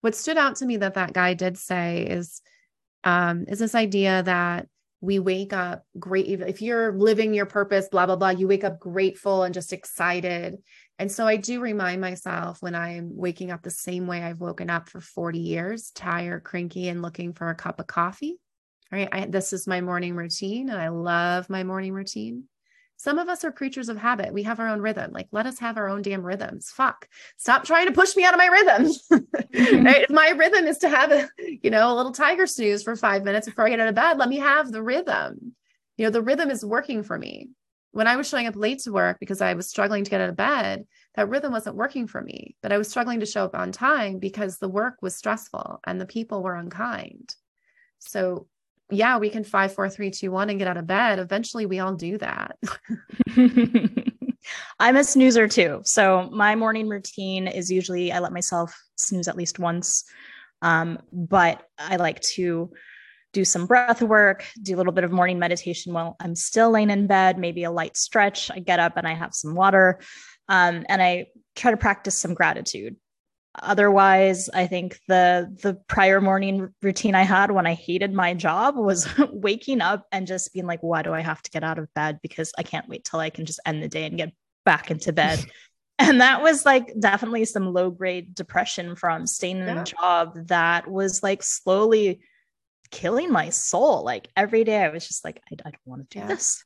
What 0.00 0.14
stood 0.14 0.36
out 0.36 0.56
to 0.56 0.66
me 0.66 0.78
that 0.78 0.94
that 0.94 1.12
guy 1.12 1.34
did 1.34 1.56
say 1.56 2.06
is 2.06 2.42
um, 3.04 3.44
is 3.48 3.58
this 3.58 3.74
idea 3.74 4.22
that 4.22 4.66
we 5.00 5.18
wake 5.18 5.52
up 5.52 5.84
great 5.98 6.26
if 6.26 6.62
you're 6.62 6.92
living 6.92 7.34
your 7.34 7.46
purpose 7.46 7.88
blah 7.90 8.06
blah 8.06 8.16
blah 8.16 8.30
you 8.30 8.48
wake 8.48 8.64
up 8.64 8.80
grateful 8.80 9.42
and 9.42 9.54
just 9.54 9.72
excited. 9.72 10.56
And 10.98 11.10
so 11.10 11.26
i 11.26 11.36
do 11.36 11.60
remind 11.60 12.00
myself 12.00 12.62
when 12.62 12.74
i'm 12.74 13.16
waking 13.16 13.50
up 13.50 13.62
the 13.62 13.70
same 13.70 14.06
way 14.06 14.22
i've 14.22 14.40
woken 14.40 14.70
up 14.70 14.88
for 14.88 15.00
40 15.00 15.40
years 15.40 15.90
tired 15.90 16.44
cranky 16.44 16.88
and 16.88 17.02
looking 17.02 17.32
for 17.32 17.50
a 17.50 17.54
cup 17.54 17.80
of 17.80 17.86
coffee 17.86 18.38
right 18.94 19.08
I, 19.12 19.26
this 19.26 19.52
is 19.52 19.66
my 19.66 19.80
morning 19.80 20.14
routine 20.14 20.70
and 20.70 20.80
i 20.80 20.88
love 20.88 21.50
my 21.50 21.64
morning 21.64 21.92
routine 21.92 22.44
some 22.96 23.18
of 23.18 23.28
us 23.28 23.44
are 23.44 23.52
creatures 23.52 23.88
of 23.88 23.98
habit. 23.98 24.32
We 24.32 24.44
have 24.44 24.60
our 24.60 24.68
own 24.68 24.80
rhythm. 24.80 25.10
Like, 25.12 25.28
let 25.30 25.46
us 25.46 25.58
have 25.58 25.76
our 25.76 25.88
own 25.88 26.02
damn 26.02 26.22
rhythms. 26.22 26.70
Fuck. 26.70 27.08
Stop 27.36 27.64
trying 27.64 27.86
to 27.86 27.92
push 27.92 28.16
me 28.16 28.24
out 28.24 28.34
of 28.34 28.38
my 28.38 28.46
rhythm. 28.46 28.92
Mm-hmm. 29.54 29.86
right? 29.86 30.02
If 30.02 30.10
my 30.10 30.30
rhythm 30.30 30.66
is 30.66 30.78
to 30.78 30.88
have 30.88 31.12
a, 31.12 31.28
you 31.38 31.70
know, 31.70 31.92
a 31.92 31.94
little 31.94 32.10
tiger 32.10 32.44
snooze 32.44 32.82
for 32.82 32.96
five 32.96 33.22
minutes 33.22 33.46
before 33.46 33.64
I 33.64 33.70
get 33.70 33.78
out 33.78 33.86
of 33.86 33.94
bed, 33.94 34.18
let 34.18 34.28
me 34.28 34.38
have 34.38 34.72
the 34.72 34.82
rhythm. 34.82 35.54
You 35.96 36.06
know, 36.06 36.10
the 36.10 36.22
rhythm 36.22 36.50
is 36.50 36.64
working 36.64 37.04
for 37.04 37.16
me. 37.16 37.50
When 37.92 38.08
I 38.08 38.16
was 38.16 38.28
showing 38.28 38.48
up 38.48 38.56
late 38.56 38.80
to 38.80 38.92
work 38.92 39.20
because 39.20 39.40
I 39.40 39.54
was 39.54 39.68
struggling 39.68 40.02
to 40.02 40.10
get 40.10 40.20
out 40.20 40.30
of 40.30 40.34
bed, 40.34 40.86
that 41.14 41.28
rhythm 41.28 41.52
wasn't 41.52 41.76
working 41.76 42.08
for 42.08 42.20
me. 42.20 42.56
But 42.62 42.72
I 42.72 42.78
was 42.78 42.88
struggling 42.88 43.20
to 43.20 43.26
show 43.26 43.44
up 43.44 43.54
on 43.54 43.70
time 43.70 44.18
because 44.18 44.58
the 44.58 44.68
work 44.68 44.96
was 45.02 45.14
stressful 45.14 45.78
and 45.86 46.00
the 46.00 46.06
people 46.06 46.42
were 46.42 46.56
unkind. 46.56 47.36
So 48.00 48.48
yeah, 48.90 49.18
we 49.18 49.30
can 49.30 49.44
five, 49.44 49.74
four, 49.74 49.88
three, 49.88 50.10
two, 50.10 50.30
one 50.30 50.50
and 50.50 50.58
get 50.58 50.68
out 50.68 50.76
of 50.76 50.86
bed. 50.86 51.18
Eventually 51.18 51.66
we 51.66 51.78
all 51.78 51.94
do 51.94 52.18
that. 52.18 52.58
I'm 54.78 54.96
a 54.96 55.04
snoozer 55.04 55.48
too. 55.48 55.80
So 55.84 56.28
my 56.32 56.54
morning 56.54 56.88
routine 56.88 57.46
is 57.46 57.70
usually 57.70 58.12
I 58.12 58.18
let 58.18 58.32
myself 58.32 58.78
snooze 58.96 59.28
at 59.28 59.36
least 59.36 59.58
once. 59.58 60.04
Um, 60.60 60.98
but 61.12 61.62
I 61.78 61.96
like 61.96 62.20
to 62.20 62.70
do 63.32 63.44
some 63.44 63.66
breath 63.66 64.00
work, 64.00 64.44
do 64.62 64.74
a 64.74 64.78
little 64.78 64.92
bit 64.92 65.04
of 65.04 65.10
morning 65.10 65.38
meditation 65.38 65.92
while 65.92 66.16
I'm 66.20 66.34
still 66.34 66.70
laying 66.70 66.90
in 66.90 67.06
bed, 67.06 67.38
maybe 67.38 67.64
a 67.64 67.70
light 67.70 67.96
stretch. 67.96 68.50
I 68.50 68.60
get 68.60 68.80
up 68.80 68.96
and 68.96 69.06
I 69.06 69.14
have 69.14 69.34
some 69.34 69.54
water. 69.54 70.00
Um, 70.48 70.84
and 70.88 71.02
I 71.02 71.26
try 71.56 71.70
to 71.70 71.76
practice 71.76 72.16
some 72.16 72.34
gratitude 72.34 72.96
otherwise 73.62 74.48
i 74.50 74.66
think 74.66 74.98
the 75.06 75.54
the 75.62 75.74
prior 75.86 76.20
morning 76.20 76.72
routine 76.82 77.14
i 77.14 77.22
had 77.22 77.50
when 77.50 77.66
i 77.66 77.74
hated 77.74 78.12
my 78.12 78.34
job 78.34 78.76
was 78.76 79.08
waking 79.32 79.80
up 79.80 80.06
and 80.10 80.26
just 80.26 80.52
being 80.52 80.66
like 80.66 80.82
why 80.82 81.02
do 81.02 81.12
i 81.12 81.20
have 81.20 81.42
to 81.42 81.50
get 81.50 81.62
out 81.62 81.78
of 81.78 81.92
bed 81.94 82.18
because 82.22 82.52
i 82.58 82.62
can't 82.62 82.88
wait 82.88 83.04
till 83.04 83.20
i 83.20 83.30
can 83.30 83.46
just 83.46 83.60
end 83.64 83.82
the 83.82 83.88
day 83.88 84.06
and 84.06 84.16
get 84.16 84.32
back 84.64 84.90
into 84.90 85.12
bed 85.12 85.44
and 85.98 86.20
that 86.20 86.42
was 86.42 86.66
like 86.66 86.92
definitely 86.98 87.44
some 87.44 87.72
low 87.72 87.90
grade 87.90 88.34
depression 88.34 88.96
from 88.96 89.26
staying 89.26 89.58
in 89.58 89.66
yeah. 89.66 89.82
a 89.82 89.84
job 89.84 90.32
that 90.48 90.90
was 90.90 91.22
like 91.22 91.42
slowly 91.42 92.20
killing 92.90 93.30
my 93.30 93.50
soul 93.50 94.04
like 94.04 94.28
every 94.36 94.64
day 94.64 94.82
i 94.82 94.88
was 94.88 95.06
just 95.06 95.24
like 95.24 95.40
i, 95.50 95.54
I 95.64 95.70
don't 95.70 95.86
want 95.86 96.10
to 96.10 96.18
do 96.18 96.20
yeah. 96.20 96.28
this 96.28 96.64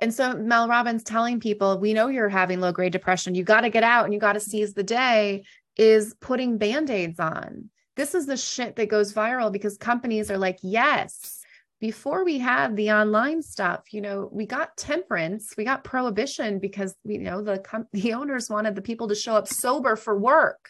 and 0.00 0.12
so 0.12 0.34
Mel 0.34 0.66
Robbins 0.66 1.04
telling 1.04 1.38
people, 1.38 1.78
we 1.78 1.94
know 1.94 2.08
you're 2.08 2.28
having 2.28 2.58
low 2.58 2.72
grade 2.72 2.90
depression. 2.90 3.36
You 3.36 3.44
got 3.44 3.60
to 3.60 3.70
get 3.70 3.84
out 3.84 4.04
and 4.04 4.12
you 4.12 4.18
got 4.18 4.32
to 4.32 4.40
seize 4.40 4.74
the 4.74 4.82
day 4.82 5.44
is 5.76 6.14
putting 6.20 6.58
band-aids 6.58 7.18
on. 7.20 7.70
This 7.96 8.14
is 8.14 8.26
the 8.26 8.36
shit 8.36 8.76
that 8.76 8.88
goes 8.88 9.12
viral 9.12 9.52
because 9.52 9.76
companies 9.76 10.30
are 10.30 10.38
like, 10.38 10.58
yes, 10.62 11.42
before 11.82 12.24
we 12.24 12.38
had 12.38 12.76
the 12.76 12.92
online 12.92 13.42
stuff, 13.42 13.92
you 13.92 14.00
know, 14.00 14.28
we 14.32 14.46
got 14.46 14.76
temperance, 14.76 15.52
we 15.58 15.64
got 15.64 15.82
prohibition 15.82 16.60
because 16.60 16.94
we 17.04 17.14
you 17.14 17.20
know 17.20 17.42
the 17.42 17.58
com- 17.58 17.88
the 17.92 18.14
owners 18.14 18.48
wanted 18.48 18.76
the 18.76 18.82
people 18.82 19.08
to 19.08 19.16
show 19.16 19.34
up 19.34 19.48
sober 19.48 19.96
for 19.96 20.16
work. 20.16 20.68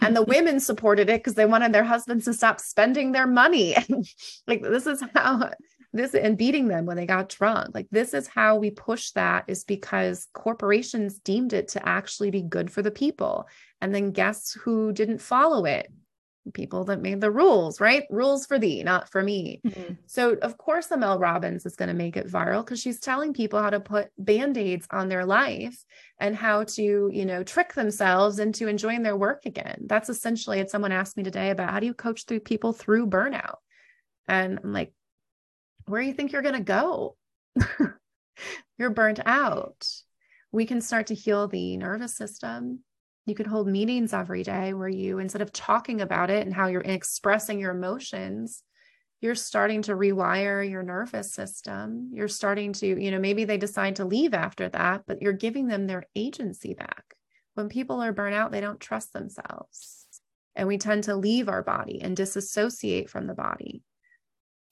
and 0.00 0.14
the 0.14 0.22
women 0.34 0.60
supported 0.60 1.10
it 1.10 1.20
because 1.20 1.34
they 1.34 1.44
wanted 1.44 1.72
their 1.72 1.82
husbands 1.82 2.24
to 2.26 2.32
stop 2.32 2.60
spending 2.60 3.10
their 3.10 3.26
money. 3.26 3.76
like 4.46 4.62
this 4.62 4.86
is 4.86 5.02
how 5.12 5.50
this 5.98 6.14
and 6.14 6.38
beating 6.38 6.68
them 6.68 6.86
when 6.86 6.96
they 6.96 7.06
got 7.06 7.28
drunk. 7.28 7.74
Like 7.74 7.88
this 7.90 8.14
is 8.14 8.26
how 8.26 8.56
we 8.56 8.70
push 8.70 9.10
that 9.12 9.44
is 9.48 9.64
because 9.64 10.28
corporations 10.32 11.18
deemed 11.18 11.52
it 11.52 11.68
to 11.68 11.86
actually 11.86 12.30
be 12.30 12.42
good 12.42 12.70
for 12.70 12.82
the 12.82 12.90
people. 12.90 13.46
And 13.80 13.94
then 13.94 14.12
guess 14.12 14.52
who 14.52 14.92
didn't 14.92 15.20
follow 15.20 15.64
it? 15.64 15.92
People 16.54 16.84
that 16.84 17.02
made 17.02 17.20
the 17.20 17.30
rules, 17.30 17.78
right? 17.78 18.04
Rules 18.08 18.46
for 18.46 18.58
thee, 18.58 18.82
not 18.82 19.10
for 19.10 19.22
me. 19.22 19.60
Mm-hmm. 19.66 19.94
So, 20.06 20.34
of 20.40 20.56
course, 20.56 20.86
the 20.86 20.96
Mel 20.96 21.18
Robbins 21.18 21.66
is 21.66 21.76
going 21.76 21.90
to 21.90 21.94
make 21.94 22.16
it 22.16 22.26
viral 22.26 22.64
because 22.64 22.80
she's 22.80 23.00
telling 23.00 23.34
people 23.34 23.60
how 23.60 23.68
to 23.68 23.80
put 23.80 24.08
band 24.16 24.56
aids 24.56 24.86
on 24.90 25.10
their 25.10 25.26
life 25.26 25.84
and 26.18 26.34
how 26.34 26.64
to, 26.64 27.10
you 27.12 27.26
know, 27.26 27.42
trick 27.42 27.74
themselves 27.74 28.38
into 28.38 28.66
enjoying 28.66 29.02
their 29.02 29.16
work 29.16 29.44
again. 29.44 29.82
That's 29.84 30.08
essentially 30.08 30.58
it. 30.60 30.70
Someone 30.70 30.92
asked 30.92 31.18
me 31.18 31.22
today 31.22 31.50
about 31.50 31.70
how 31.70 31.80
do 31.80 31.86
you 31.86 31.92
coach 31.92 32.24
through 32.24 32.40
people 32.40 32.72
through 32.72 33.08
burnout? 33.08 33.56
And 34.26 34.58
I'm 34.62 34.72
like, 34.72 34.92
where 35.88 36.02
you 36.02 36.12
think 36.12 36.32
you're 36.32 36.42
going 36.42 36.54
to 36.54 36.60
go? 36.60 37.16
you're 38.78 38.90
burnt 38.90 39.20
out. 39.24 39.86
We 40.52 40.66
can 40.66 40.80
start 40.80 41.08
to 41.08 41.14
heal 41.14 41.48
the 41.48 41.76
nervous 41.76 42.16
system 42.16 42.80
you 43.28 43.34
could 43.34 43.46
hold 43.46 43.68
meetings 43.68 44.14
every 44.14 44.42
day 44.42 44.72
where 44.72 44.88
you, 44.88 45.18
instead 45.18 45.42
of 45.42 45.52
talking 45.52 46.00
about 46.00 46.30
it 46.30 46.46
and 46.46 46.54
how 46.54 46.68
you're 46.68 46.80
expressing 46.80 47.60
your 47.60 47.72
emotions, 47.72 48.62
you're 49.20 49.34
starting 49.34 49.82
to 49.82 49.94
rewire 49.94 50.68
your 50.68 50.82
nervous 50.82 51.34
system. 51.34 52.10
You're 52.14 52.28
starting 52.28 52.72
to, 52.74 52.86
you 52.86 53.10
know, 53.10 53.18
maybe 53.18 53.44
they 53.44 53.58
decide 53.58 53.96
to 53.96 54.06
leave 54.06 54.32
after 54.32 54.68
that, 54.70 55.02
but 55.06 55.20
you're 55.20 55.34
giving 55.34 55.66
them 55.66 55.86
their 55.86 56.04
agency 56.16 56.72
back. 56.72 57.04
When 57.52 57.68
people 57.68 58.02
are 58.02 58.12
burnt 58.12 58.34
out, 58.34 58.50
they 58.50 58.62
don't 58.62 58.80
trust 58.80 59.12
themselves. 59.12 60.06
And 60.56 60.66
we 60.66 60.78
tend 60.78 61.04
to 61.04 61.14
leave 61.14 61.48
our 61.48 61.62
body 61.62 62.00
and 62.00 62.16
disassociate 62.16 63.10
from 63.10 63.26
the 63.26 63.34
body 63.34 63.82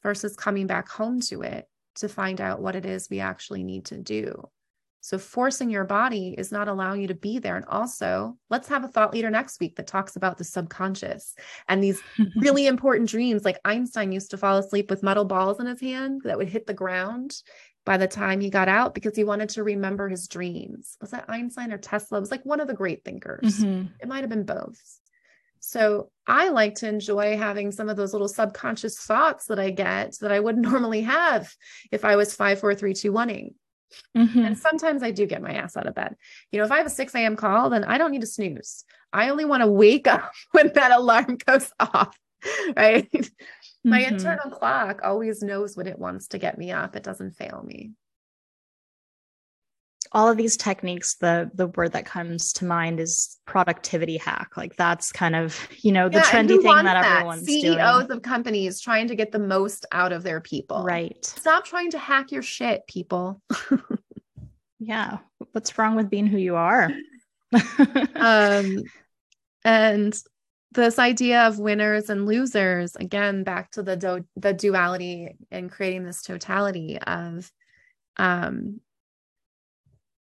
versus 0.07 0.37
coming 0.37 0.69
back 0.69 0.89
home 0.89 1.21
to 1.21 1.43
it 1.43 1.69
to 1.97 2.09
find 2.09 2.41
out 2.41 2.63
what 2.63 2.77
it 2.77 2.87
is 2.87 3.11
we 3.11 3.19
actually 3.19 3.65
need 3.65 3.85
to 3.85 3.99
do. 3.99 4.49
So 5.01 5.19
forcing 5.19 5.69
your 5.69 5.83
body 5.83 6.33
is 6.39 6.53
not 6.53 6.69
allowing 6.69 7.01
you 7.01 7.09
to 7.09 7.15
be 7.15 7.41
there. 7.41 7.57
And 7.57 7.65
also, 7.65 8.37
let's 8.49 8.69
have 8.69 8.85
a 8.85 8.89
thought 8.89 9.13
leader 9.13 9.31
next 9.31 9.59
week 9.59 9.75
that 9.75 9.89
talks 9.89 10.15
about 10.15 10.39
the 10.39 10.45
subconscious 10.45 11.35
and 11.67 11.83
these 11.83 12.01
really 12.37 12.69
important 12.69 13.09
dreams. 13.09 13.45
Like 13.45 13.59
Einstein 13.65 14.13
used 14.13 14.31
to 14.31 14.39
fall 14.39 14.59
asleep 14.59 14.91
with 14.91 15.03
metal 15.03 15.25
balls 15.25 15.59
in 15.59 15.67
his 15.67 15.81
hand 15.81 16.21
that 16.23 16.39
would 16.39 16.49
hit 16.49 16.69
the 16.69 16.73
ground 16.73 17.43
by 17.85 17.97
the 17.97 18.07
time 18.07 18.41
he 18.41 18.49
got 18.49 18.69
out 18.69 18.95
because 18.95 19.17
he 19.17 19.25
wanted 19.25 19.49
to 19.49 19.65
remember 19.65 20.09
his 20.09 20.29
dreams. 20.29 20.97
Was 21.01 21.11
that 21.11 21.29
Einstein 21.29 21.73
or 21.73 21.79
Tesla? 21.79 22.19
It 22.19 22.21
was 22.21 22.31
like 22.31 22.47
one 22.47 22.61
of 22.61 22.69
the 22.69 22.75
great 22.75 23.05
thinkers. 23.05 23.59
Mm-hmm. 23.59 23.89
It 24.01 24.07
might 24.07 24.21
have 24.21 24.31
been 24.31 24.47
both. 24.47 24.81
So 25.61 26.11
I 26.27 26.49
like 26.49 26.77
to 26.77 26.89
enjoy 26.89 27.37
having 27.37 27.73
some 27.73 27.89
of 27.89 27.97
those 27.97 28.13
little 28.13 28.29
subconscious 28.29 28.99
thoughts 28.99 29.47
that 29.47 29.59
I 29.59 29.71
get 29.71 30.17
that 30.21 30.33
I 30.33 30.41
wouldn't 30.41 30.67
normally 30.71 31.03
have 31.03 31.53
if 31.91 32.05
I 32.05 32.17
was 32.17 32.35
five, 32.35 32.61
four, 32.61 32.75
three, 32.75 32.95
two, 32.95 33.13
oneing. 33.13 33.55
Mm-hmm. 34.17 34.39
And 34.41 34.59
sometimes 34.59 35.03
I 35.03 35.11
do 35.11 35.27
get 35.27 35.43
my 35.43 35.53
ass 35.53 35.77
out 35.77 35.87
of 35.87 35.95
bed. 35.95 36.17
You 36.51 36.59
know, 36.59 36.65
if 36.65 36.73
I 36.73 36.79
have 36.79 36.87
a 36.87 36.91
6 36.91 37.15
a.m. 37.15 37.37
call, 37.37 37.71
then 37.71 37.85
I 37.85 37.99
don't 37.99 38.11
need 38.11 38.23
to 38.23 38.27
snooze. 38.27 38.85
I 39.13 39.29
only 39.29 39.45
want 39.45 39.63
to 39.63 39.71
wake 39.71 40.07
up 40.07 40.33
when 40.53 40.73
that 40.75 40.91
alarm 40.91 41.39
goes 41.47 41.71
off. 41.81 42.17
Right. 42.77 43.11
Mm-hmm. 43.11 43.91
my 43.91 44.01
internal 44.01 44.51
clock 44.51 45.01
always 45.05 45.43
knows 45.43 45.77
when 45.77 45.87
it 45.87 45.99
wants 45.99 46.29
to 46.29 46.39
get 46.39 46.59
me 46.59 46.73
up. 46.73 46.97
It 46.97 47.03
doesn't 47.03 47.37
fail 47.37 47.63
me 47.65 47.93
all 50.13 50.29
of 50.29 50.37
these 50.37 50.57
techniques 50.57 51.17
the 51.17 51.51
the 51.55 51.69
word 51.69 51.93
that 51.93 52.07
comes 52.07 52.53
to 52.55 52.65
mind 52.65 53.01
is 53.01 53.39
productivity 53.47 54.17
hack. 54.17 54.57
Like 54.57 54.77
that's 54.77 55.13
kind 55.13 55.37
of 55.37 55.59
you 55.81 55.93
know 55.93 56.09
the 56.09 56.19
yeah, 56.19 56.25
trendy 56.25 56.61
thing 56.61 56.75
that, 56.75 56.85
that? 56.85 57.05
everyone's 57.05 57.47
CEOs 57.47 58.07
doing. 58.07 58.17
of 58.17 58.23
companies 58.23 58.81
trying 58.81 59.09
to 59.09 59.15
get 59.15 59.33
the 59.33 59.39
most 59.39 59.87
out 59.93 60.13
of 60.13 60.23
their 60.23 60.41
people. 60.41 60.85
Right. 60.85 61.25
Stop 61.25 61.65
trying 61.65 61.91
to 61.91 61.99
hack 61.99 62.33
your 62.33 62.43
shit 62.43 62.87
people. 62.87 63.41
Yeah. 64.79 65.19
What's 65.53 65.79
wrong 65.79 65.97
with 65.97 66.11
being 66.11 66.27
who 66.27 66.39
you 66.39 66.57
are? 66.57 66.91
Um 68.17 68.83
and 69.65 70.15
this 70.73 70.99
idea 70.99 71.47
of 71.47 71.59
winners 71.59 72.11
and 72.11 72.27
losers 72.27 72.97
again 72.97 73.45
back 73.45 73.71
to 73.71 73.83
the 73.83 73.97
do- 73.97 74.27
the 74.37 74.53
duality 74.53 75.37
and 75.51 75.71
creating 75.71 76.05
this 76.05 76.23
totality 76.23 76.99
of 76.99 77.51
um 78.17 78.81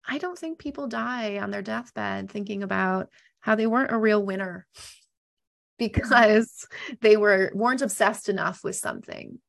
I 0.08 0.18
don't 0.18 0.38
think 0.38 0.60
people 0.60 0.88
die 0.88 1.38
on 1.38 1.52
their 1.52 1.62
deathbed 1.62 2.32
thinking 2.32 2.64
about 2.64 3.10
how 3.42 3.56
they 3.56 3.68
weren't 3.68 3.92
a 3.92 3.98
real 3.98 4.24
winner 4.24 4.66
because 5.78 6.66
they 7.02 7.18
were 7.18 7.52
weren't 7.54 7.82
obsessed 7.82 8.30
enough 8.30 8.64
with 8.64 8.76
something. 8.76 9.40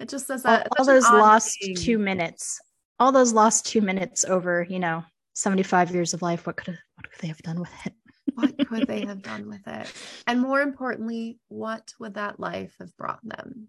It 0.00 0.08
just 0.08 0.26
says 0.26 0.42
that 0.42 0.66
all, 0.66 0.76
all 0.80 0.84
those 0.84 1.04
lost 1.04 1.58
thing. 1.62 1.76
two 1.76 1.98
minutes, 1.98 2.60
all 2.98 3.12
those 3.12 3.32
lost 3.32 3.66
two 3.66 3.80
minutes 3.80 4.24
over, 4.24 4.66
you 4.68 4.80
know, 4.80 5.04
75 5.34 5.92
years 5.94 6.12
of 6.12 6.22
life. 6.22 6.46
What 6.46 6.56
could 6.56 6.68
have, 6.68 6.78
what 6.96 7.10
could 7.10 7.20
they 7.20 7.28
have 7.28 7.38
done 7.38 7.60
with 7.60 7.70
it? 7.86 7.94
what 8.34 8.68
could 8.68 8.86
they 8.86 9.00
have 9.06 9.22
done 9.22 9.48
with 9.48 9.66
it? 9.66 9.92
And 10.26 10.40
more 10.40 10.60
importantly, 10.60 11.38
what 11.48 11.92
would 11.98 12.14
that 12.14 12.40
life 12.40 12.74
have 12.80 12.96
brought 12.96 13.20
them? 13.22 13.68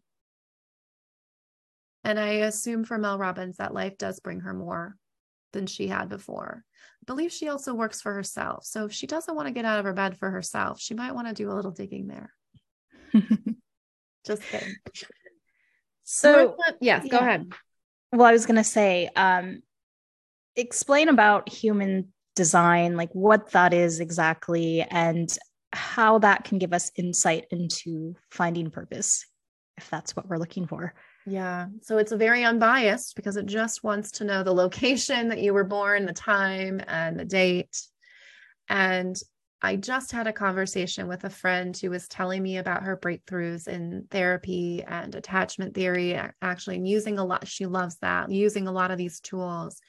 And 2.03 2.19
I 2.19 2.29
assume 2.45 2.83
for 2.83 2.97
Mel 2.97 3.17
Robbins, 3.17 3.57
that 3.57 3.73
life 3.73 3.97
does 3.97 4.19
bring 4.19 4.41
her 4.41 4.53
more 4.53 4.97
than 5.53 5.67
she 5.67 5.87
had 5.87 6.09
before. 6.09 6.63
I 7.01 7.05
believe 7.05 7.31
she 7.31 7.47
also 7.47 7.73
works 7.73 8.01
for 8.01 8.13
herself. 8.13 8.65
So 8.65 8.85
if 8.85 8.93
she 8.93 9.07
doesn't 9.07 9.35
want 9.35 9.47
to 9.47 9.53
get 9.53 9.65
out 9.65 9.79
of 9.79 9.85
her 9.85 9.93
bed 9.93 10.17
for 10.17 10.29
herself, 10.29 10.79
she 10.79 10.93
might 10.93 11.15
want 11.15 11.27
to 11.27 11.33
do 11.33 11.49
a 11.49 11.53
little 11.53 11.71
digging 11.71 12.07
there. 12.07 12.33
Just 14.25 14.41
kidding. 14.43 14.75
So, 16.03 16.57
yes, 16.81 17.03
yeah. 17.05 17.11
go 17.11 17.17
ahead. 17.17 17.51
Well, 18.11 18.27
I 18.27 18.33
was 18.33 18.45
going 18.45 18.57
to 18.57 18.63
say, 18.63 19.09
um, 19.15 19.61
explain 20.55 21.09
about 21.09 21.49
human 21.49 22.13
design, 22.35 22.97
like 22.97 23.11
what 23.13 23.51
that 23.51 23.73
is 23.73 23.99
exactly, 23.99 24.81
and 24.81 25.35
how 25.71 26.19
that 26.19 26.43
can 26.43 26.59
give 26.59 26.73
us 26.73 26.91
insight 26.95 27.45
into 27.51 28.15
finding 28.29 28.69
purpose, 28.69 29.25
if 29.77 29.89
that's 29.89 30.15
what 30.15 30.27
we're 30.27 30.37
looking 30.37 30.67
for. 30.67 30.93
Yeah. 31.25 31.67
So 31.81 31.97
it's 31.97 32.11
a 32.11 32.17
very 32.17 32.43
unbiased 32.43 33.15
because 33.15 33.37
it 33.37 33.45
just 33.45 33.83
wants 33.83 34.11
to 34.11 34.25
know 34.25 34.43
the 34.43 34.53
location 34.53 35.29
that 35.29 35.41
you 35.41 35.53
were 35.53 35.63
born, 35.63 36.05
the 36.05 36.13
time, 36.13 36.81
and 36.87 37.19
the 37.19 37.25
date. 37.25 37.81
And 38.67 39.15
I 39.61 39.77
just 39.77 40.11
had 40.11 40.27
a 40.27 40.33
conversation 40.33 41.07
with 41.07 41.23
a 41.23 41.29
friend 41.29 41.77
who 41.77 41.89
was 41.89 42.09
telling 42.09 42.43
me 42.43 42.57
about 42.57 42.83
her 42.83 42.97
breakthroughs 42.97 43.69
in 43.69 44.07
therapy 44.11 44.83
and 44.85 45.15
attachment 45.15 45.73
theory, 45.73 46.19
actually, 46.41 46.81
using 46.85 47.17
a 47.17 47.23
lot. 47.23 47.47
She 47.47 47.65
loves 47.65 47.97
that, 47.99 48.29
using 48.29 48.67
a 48.67 48.73
lot 48.73 48.91
of 48.91 48.97
these 48.97 49.21
tools. 49.21 49.79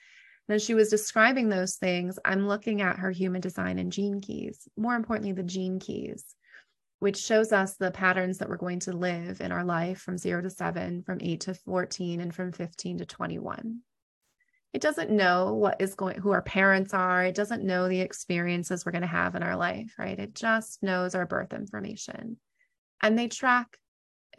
And 0.49 0.55
as 0.55 0.65
she 0.65 0.75
was 0.75 0.91
describing 0.91 1.49
those 1.49 1.75
things, 1.75 2.19
I'm 2.25 2.47
looking 2.47 2.83
at 2.83 2.99
her 2.99 3.11
human 3.11 3.41
design 3.41 3.81
and 3.81 3.91
gene 3.91 4.21
keys, 4.21 4.69
more 4.77 4.95
importantly, 4.95 5.33
the 5.33 5.43
gene 5.43 5.81
keys, 5.81 6.25
which 7.05 7.19
shows 7.19 7.53
us 7.53 7.77
the 7.77 7.91
patterns 7.91 8.39
that 8.39 8.49
we're 8.49 8.57
going 8.57 8.81
to 8.81 8.91
live 8.91 9.43
in 9.43 9.53
our 9.53 9.63
life 9.63 10.01
from 10.01 10.17
zero 10.17 10.41
to 10.41 10.49
seven, 10.49 11.03
from 11.03 11.19
eight 11.21 11.41
to 11.41 11.53
14, 11.53 12.19
and 12.19 12.35
from 12.35 12.51
15 12.51 12.97
to 12.97 13.05
21. 13.05 13.81
It 14.73 14.81
doesn't 14.81 15.11
know 15.11 15.53
what 15.53 15.83
is 15.83 15.95
going, 15.95 16.19
who 16.19 16.31
our 16.31 16.41
parents 16.41 16.95
are. 16.95 17.23
It 17.23 17.35
doesn't 17.35 17.63
know 17.63 17.91
the 17.91 18.01
experiences 18.01 18.87
we're 18.87 18.93
going 18.93 19.03
to 19.03 19.07
have 19.07 19.35
in 19.35 19.43
our 19.43 19.55
life, 19.55 19.93
right? 19.99 20.19
It 20.19 20.35
just 20.35 20.83
knows 20.83 21.15
our 21.15 21.27
birth 21.27 21.53
information. 21.53 22.39
And 23.03 23.19
they 23.19 23.29
track 23.29 23.77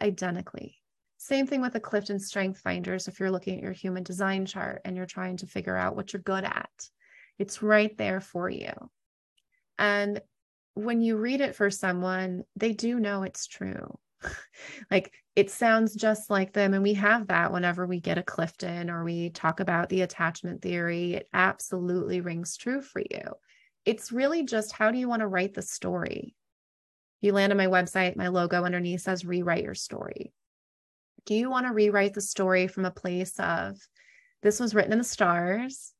identically. 0.02 0.76
Same 1.18 1.46
thing 1.46 1.60
with 1.60 1.72
the 1.72 1.78
Clifton 1.78 2.18
Strength 2.18 2.58
Finders. 2.58 3.06
If 3.06 3.20
you're 3.20 3.30
looking 3.30 3.58
at 3.58 3.62
your 3.62 3.74
human 3.74 4.02
design 4.02 4.44
chart 4.44 4.80
and 4.84 4.96
you're 4.96 5.06
trying 5.06 5.36
to 5.36 5.46
figure 5.46 5.76
out 5.76 5.94
what 5.94 6.12
you're 6.12 6.20
good 6.20 6.42
at, 6.42 6.88
it's 7.38 7.62
right 7.62 7.96
there 7.96 8.20
for 8.20 8.50
you. 8.50 8.72
And 9.78 10.20
when 10.76 11.00
you 11.00 11.16
read 11.16 11.40
it 11.40 11.56
for 11.56 11.70
someone, 11.70 12.44
they 12.54 12.72
do 12.72 13.00
know 13.00 13.22
it's 13.22 13.46
true. 13.46 13.98
like 14.90 15.12
it 15.34 15.50
sounds 15.50 15.94
just 15.94 16.30
like 16.30 16.52
them. 16.52 16.74
And 16.74 16.82
we 16.82 16.94
have 16.94 17.26
that 17.26 17.52
whenever 17.52 17.86
we 17.86 18.00
get 18.00 18.18
a 18.18 18.22
Clifton 18.22 18.88
or 18.88 19.04
we 19.04 19.30
talk 19.30 19.60
about 19.60 19.88
the 19.88 20.02
attachment 20.02 20.62
theory. 20.62 21.14
It 21.14 21.28
absolutely 21.32 22.20
rings 22.20 22.56
true 22.56 22.80
for 22.80 23.00
you. 23.00 23.32
It's 23.84 24.12
really 24.12 24.44
just 24.44 24.72
how 24.72 24.90
do 24.90 24.98
you 24.98 25.08
want 25.08 25.20
to 25.20 25.28
write 25.28 25.54
the 25.54 25.62
story? 25.62 26.34
You 27.20 27.32
land 27.32 27.52
on 27.52 27.56
my 27.56 27.66
website, 27.66 28.16
my 28.16 28.28
logo 28.28 28.64
underneath 28.64 29.00
says 29.00 29.24
rewrite 29.24 29.64
your 29.64 29.74
story 29.74 30.32
do 31.26 31.34
you 31.34 31.50
want 31.50 31.66
to 31.66 31.72
rewrite 31.72 32.14
the 32.14 32.20
story 32.20 32.68
from 32.68 32.84
a 32.84 32.90
place 32.90 33.38
of 33.38 33.76
this 34.42 34.60
was 34.60 34.74
written 34.74 34.92
in 34.92 34.98
the 34.98 35.04
stars 35.04 35.92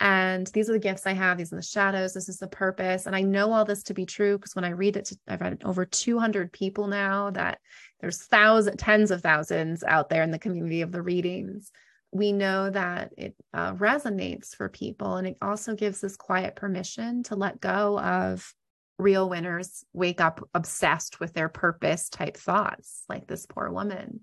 and 0.00 0.46
these 0.48 0.70
are 0.70 0.74
the 0.74 0.78
gifts 0.78 1.06
I 1.06 1.12
have. 1.12 1.38
These 1.38 1.52
are 1.52 1.56
the 1.56 1.62
shadows. 1.62 2.14
This 2.14 2.28
is 2.28 2.38
the 2.38 2.46
purpose. 2.46 3.06
And 3.06 3.16
I 3.16 3.22
know 3.22 3.52
all 3.52 3.64
this 3.64 3.82
to 3.84 3.94
be 3.94 4.06
true 4.06 4.38
because 4.38 4.54
when 4.54 4.64
I 4.64 4.70
read 4.70 4.96
it, 4.96 5.06
to, 5.06 5.18
I've 5.26 5.40
read 5.40 5.62
over 5.64 5.84
200 5.84 6.52
people 6.52 6.86
now 6.86 7.30
that 7.30 7.58
there's 8.00 8.22
thousands, 8.22 8.76
tens 8.76 9.10
of 9.10 9.22
thousands 9.22 9.82
out 9.82 10.08
there 10.08 10.22
in 10.22 10.30
the 10.30 10.38
community 10.38 10.82
of 10.82 10.92
the 10.92 11.02
readings. 11.02 11.72
We 12.12 12.32
know 12.32 12.70
that 12.70 13.12
it 13.18 13.34
uh, 13.52 13.74
resonates 13.74 14.54
for 14.54 14.68
people. 14.68 15.16
And 15.16 15.26
it 15.26 15.36
also 15.42 15.74
gives 15.74 16.00
this 16.00 16.16
quiet 16.16 16.54
permission 16.54 17.24
to 17.24 17.34
let 17.34 17.60
go 17.60 17.98
of 17.98 18.54
real 18.98 19.28
winners 19.28 19.84
wake 19.92 20.20
up 20.20 20.48
obsessed 20.54 21.18
with 21.18 21.32
their 21.32 21.48
purpose 21.48 22.08
type 22.08 22.36
thoughts, 22.36 23.02
like 23.08 23.26
this 23.26 23.46
poor 23.46 23.70
woman 23.70 24.20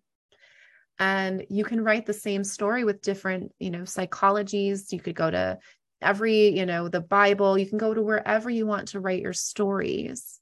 and 1.00 1.46
you 1.50 1.64
can 1.64 1.84
write 1.84 2.06
the 2.06 2.14
same 2.14 2.44
story 2.44 2.84
with 2.84 3.02
different 3.02 3.52
you 3.60 3.72
know 3.72 3.82
psychologies. 3.82 4.92
You 4.92 5.00
could 5.00 5.16
go 5.16 5.30
to 5.30 5.58
every 6.02 6.50
you 6.58 6.66
know 6.66 6.88
the 6.88 7.02
bible. 7.02 7.58
You 7.58 7.68
can 7.68 7.78
go 7.78 7.94
to 7.94 8.02
wherever 8.02 8.50
you 8.50 8.66
want 8.66 8.90
to 8.90 9.00
write 9.00 9.22
your 9.22 9.34
stories. 9.34 10.40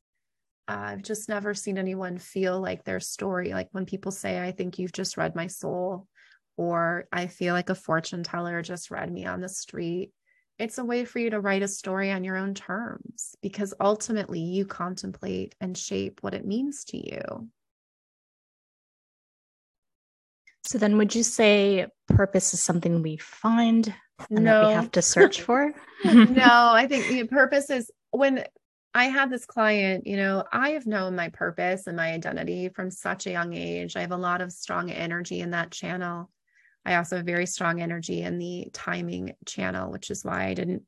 Uh, 0.66 0.96
i've 0.96 1.04
just 1.04 1.28
never 1.28 1.54
seen 1.54 1.78
anyone 1.78 2.18
feel 2.18 2.58
like 2.62 2.86
their 2.86 3.02
story 3.02 3.52
like 3.52 3.68
when 3.74 3.86
people 3.86 4.14
say 4.14 4.42
i 4.42 4.54
think 4.54 4.80
you've 4.80 4.94
just 4.94 5.18
read 5.18 5.36
my 5.36 5.46
soul 5.46 6.08
or 6.56 7.06
i 7.12 7.28
feel 7.28 7.54
like 7.54 7.70
a 7.70 7.76
fortune 7.76 8.24
teller 8.24 8.62
just 8.62 8.90
read 8.90 9.12
me 9.12 9.26
on 9.26 9.42
the 9.42 9.50
street. 9.50 10.12
It's 10.60 10.78
a 10.78 10.86
way 10.86 11.04
for 11.04 11.20
you 11.20 11.32
to 11.32 11.40
write 11.40 11.64
a 11.64 11.68
story 11.68 12.12
on 12.12 12.24
your 12.24 12.38
own 12.38 12.54
terms 12.54 13.36
because 13.42 13.74
ultimately 13.80 14.40
you 14.40 14.66
contemplate 14.66 15.56
and 15.60 15.78
shape 15.78 16.20
what 16.22 16.36
it 16.36 16.46
means 16.46 16.86
to 16.86 16.98
you 16.98 17.50
So 20.66 20.78
then 20.78 20.98
would 20.98 21.14
you 21.14 21.24
say 21.24 21.88
purpose 22.08 22.54
is 22.54 22.64
something 22.64 23.02
we 23.02 23.18
find 23.18 23.94
and 24.30 24.46
no. 24.46 24.62
that 24.62 24.68
we 24.68 24.74
have 24.74 24.92
to 24.92 25.02
search 25.02 25.42
for? 25.42 25.74
no, 26.06 26.34
I 26.42 26.88
think 26.88 27.30
purpose 27.30 27.70
is 27.70 27.92
when 28.12 28.46
I 28.94 29.06
had 29.06 29.30
this 29.30 29.46
client, 29.46 30.06
you 30.06 30.18
know, 30.18 30.44
I 30.52 30.72
have 30.72 30.86
known 30.86 31.16
my 31.16 31.30
purpose 31.30 31.88
and 31.88 31.98
my 31.98 32.14
identity 32.14 32.70
from 32.70 32.92
such 32.92 33.26
a 33.26 33.32
young 33.32 33.54
age. 33.54 33.96
I 33.96 34.02
have 34.02 34.12
a 34.12 34.18
lot 34.18 34.42
of 34.42 34.52
strong 34.52 34.92
energy 34.92 35.40
in 35.40 35.52
that 35.52 35.72
channel. 35.72 36.30
I 36.86 36.96
also 36.96 37.18
have 37.18 37.26
very 37.26 37.46
strong 37.46 37.82
energy 37.82 38.22
in 38.22 38.38
the 38.38 38.68
timing 38.74 39.34
channel, 39.46 39.92
which 39.92 40.12
is 40.12 40.24
why 40.24 40.46
I 40.46 40.54
didn't 40.54 40.84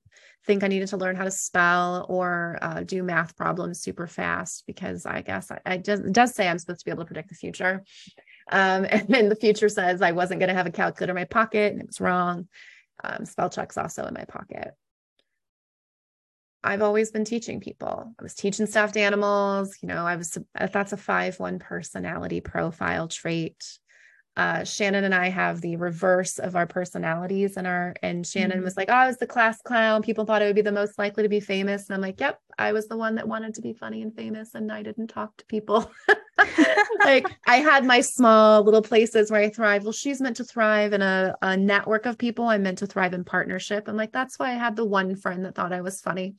think 0.46 0.64
I 0.64 0.68
needed 0.68 0.90
to 0.90 0.98
learn 0.98 1.16
how 1.16 1.24
to 1.24 1.32
spell 1.32 2.06
or 2.08 2.60
uh, 2.62 2.84
do 2.84 3.02
math 3.02 3.36
problems 3.36 3.80
super 3.80 4.06
fast 4.06 4.66
because 4.68 5.06
I 5.06 5.22
guess 5.22 5.50
I, 5.50 5.60
I 5.66 5.78
does, 5.78 6.02
it 6.02 6.12
does 6.12 6.36
say 6.36 6.48
I'm 6.48 6.60
supposed 6.60 6.82
to 6.82 6.86
be 6.86 6.92
able 6.92 7.04
to 7.04 7.08
predict 7.08 7.30
the 7.30 7.36
future. 7.36 7.84
Um, 8.52 8.86
and 8.90 9.08
then 9.08 9.30
the 9.30 9.36
future 9.36 9.70
says 9.70 10.02
I 10.02 10.12
wasn't 10.12 10.40
going 10.40 10.50
to 10.50 10.56
have 10.56 10.68
a 10.68 10.72
calculator 10.72 11.12
in 11.12 11.16
my 11.16 11.26
pocket, 11.26 11.72
and 11.74 11.82
it 11.82 11.88
was 11.88 12.02
wrong. 12.02 12.48
Um, 13.04 13.26
spell 13.26 13.50
check's 13.50 13.78
also 13.78 14.06
in 14.06 14.14
my 14.14 14.26
pocket. 14.26 14.74
I've 16.64 16.82
always 16.82 17.12
been 17.12 17.26
teaching 17.26 17.60
people. 17.60 18.12
I 18.20 18.24
was 18.24 18.34
teaching 18.34 18.66
stuffed 18.66 18.98
animals. 18.98 19.78
You 19.82 19.88
know, 19.88 20.06
I 20.06 20.16
was 20.16 20.38
that's 20.56 20.94
a 20.94 20.98
five 20.98 21.40
one 21.40 21.60
personality 21.60 22.42
profile 22.42 23.08
trait 23.08 23.64
uh, 24.38 24.65
Shannon 24.65 25.06
and 25.06 25.15
I 25.15 25.30
have 25.30 25.62
the 25.62 25.78
reverse 25.78 26.39
of 26.39 26.58
our 26.58 26.67
personalities 26.67 27.56
and 27.56 27.65
our 27.65 27.95
and 28.02 28.28
Shannon 28.28 28.58
mm-hmm. 28.58 28.65
was 28.65 28.76
like, 28.76 28.89
Oh, 28.89 28.93
I 28.93 29.08
was 29.08 29.17
the 29.17 29.28
class 29.28 29.62
clown. 29.62 30.02
People 30.02 30.26
thought 30.26 30.41
I 30.41 30.48
would 30.48 30.56
be 30.56 30.62
the 30.62 30.74
most 30.74 30.98
likely 30.98 31.24
to 31.24 31.30
be 31.30 31.39
famous. 31.39 31.88
And 31.88 31.95
I'm 31.95 32.02
like, 32.02 32.19
Yep, 32.19 32.39
I 32.58 32.74
was 32.74 32.88
the 32.88 32.98
one 32.98 33.15
that 33.15 33.28
wanted 33.28 33.54
to 33.56 33.62
be 33.62 33.74
funny 33.74 34.02
and 34.02 34.13
famous 34.13 34.54
and 34.54 34.71
I 34.71 34.84
didn't 34.84 35.08
talk 35.08 35.38
to 35.38 35.45
people. 35.45 35.89
like 37.06 37.28
I 37.48 37.58
had 37.58 37.86
my 37.86 38.02
small 38.02 38.62
little 38.63 38.82
places 38.82 39.32
where 39.32 39.41
I 39.41 39.50
thrive. 39.50 39.84
Well, 39.84 39.93
she's 39.93 40.19
meant 40.19 40.36
to 40.38 40.43
thrive 40.43 40.91
in 40.91 41.02
a, 41.02 41.34
a 41.41 41.56
network 41.56 42.06
of 42.06 42.17
people. 42.17 42.45
I'm 42.45 42.63
meant 42.63 42.80
to 42.80 42.88
thrive 42.88 43.13
in 43.13 43.24
partnership. 43.24 43.88
I'm 43.88 43.95
like, 43.95 44.12
that's 44.12 44.38
why 44.38 44.52
I 44.52 44.56
had 44.56 44.76
the 44.76 44.86
one 44.86 45.15
friend 45.15 45.45
that 45.45 45.56
thought 45.56 45.71
I 45.71 45.82
was 45.82 46.02
funny 46.02 46.36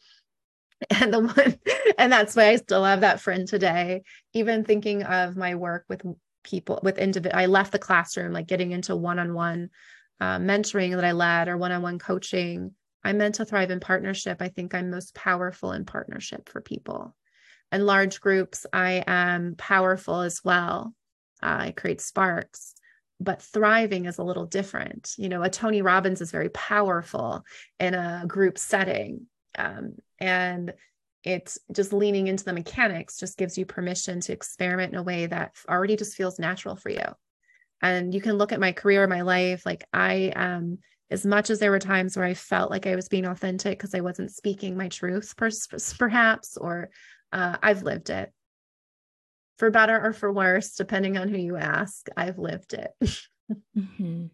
and 1.01 1.15
the 1.15 1.21
one 1.21 1.59
and 1.97 2.13
that's 2.13 2.37
why 2.37 2.49
i 2.49 2.57
still 2.57 2.85
have 2.85 3.01
that 3.01 3.19
friend 3.19 3.49
today 3.49 4.03
even 4.35 4.63
thinking 4.63 5.03
of 5.05 5.35
my 5.35 5.55
work 5.55 5.87
with 5.89 6.03
people 6.47 6.81
with 6.83 6.99
individual 6.99 7.39
i 7.39 7.47
left 7.47 7.73
the 7.73 7.79
classroom 7.79 8.33
like 8.33 8.47
getting 8.47 8.71
into 8.71 8.97
one-on-one 8.97 9.69
uh, 10.21 10.39
mentoring 10.39 10.95
that 10.95 11.05
i 11.05 11.13
led 11.13 11.49
or 11.49 11.57
one-on-one 11.57 11.99
coaching. 11.99 12.73
I'm 13.05 13.19
meant 13.19 13.37
to 13.37 13.45
thrive 13.45 13.71
in 13.71 13.81
partnership. 13.81 14.39
I 14.41 14.49
think 14.49 14.75
i'm 14.75 14.91
most 14.91 15.15
powerful 15.15 15.73
in 15.73 15.85
partnership 15.85 16.49
for 16.49 16.61
people. 16.61 17.15
And 17.71 17.85
large 17.85 18.21
groups 18.21 18.65
i 18.73 19.05
am 19.07 19.57
powerful 19.57 20.21
as 20.21 20.43
well. 20.43 20.95
Uh, 21.43 21.57
i 21.69 21.71
create 21.73 22.01
sparks 22.01 22.75
but 23.19 23.41
thriving 23.41 24.05
is 24.05 24.19
a 24.19 24.23
little 24.25 24.47
different. 24.47 25.15
You 25.17 25.29
know 25.29 25.43
a 25.43 25.51
tony 25.51 25.83
robbins 25.83 26.21
is 26.21 26.31
very 26.31 26.51
powerful 26.51 27.45
in 27.81 27.95
a 27.95 28.25
group 28.27 28.59
setting. 28.59 29.27
Um, 29.59 29.95
and 30.19 30.75
it's 31.27 31.59
just 31.73 31.93
leaning 31.93 32.29
into 32.29 32.45
the 32.45 32.53
mechanics 32.53 33.19
just 33.19 33.37
gives 33.37 33.59
you 33.59 33.67
permission 33.67 34.21
to 34.21 34.33
experiment 34.33 34.93
in 34.93 34.99
a 34.99 35.03
way 35.03 35.27
that 35.27 35.57
already 35.69 35.97
just 35.97 36.15
feels 36.15 36.39
natural 36.39 36.77
for 36.77 36.89
you. 36.89 37.05
And 37.83 38.15
you 38.15 38.21
can 38.21 38.39
look 38.39 38.53
at 38.53 38.61
my 38.61 38.73
career 38.73 39.07
my 39.07 39.21
life 39.21 39.67
like 39.67 39.85
i 39.93 40.33
um 40.35 40.79
as 41.11 41.27
much 41.27 41.51
as 41.51 41.59
there 41.59 41.71
were 41.71 41.79
times 41.79 42.17
where 42.17 42.25
i 42.25 42.33
felt 42.33 42.71
like 42.71 42.87
i 42.87 42.97
was 42.97 43.09
being 43.09 43.27
authentic 43.27 43.79
because 43.79 43.95
i 43.95 44.01
wasn't 44.01 44.31
speaking 44.31 44.77
my 44.77 44.89
truth 44.89 45.35
perhaps 45.99 46.57
or 46.57 46.89
uh, 47.33 47.57
i've 47.63 47.83
lived 47.83 48.09
it. 48.09 48.33
For 49.59 49.71
better 49.71 50.01
or 50.03 50.13
for 50.13 50.33
worse 50.33 50.75
depending 50.75 51.19
on 51.19 51.29
who 51.29 51.39
you 51.39 51.57
ask 51.57 52.09
i've 52.17 52.39
lived 52.39 52.75
it. 52.75 52.91
Mm-hmm. 53.79 54.27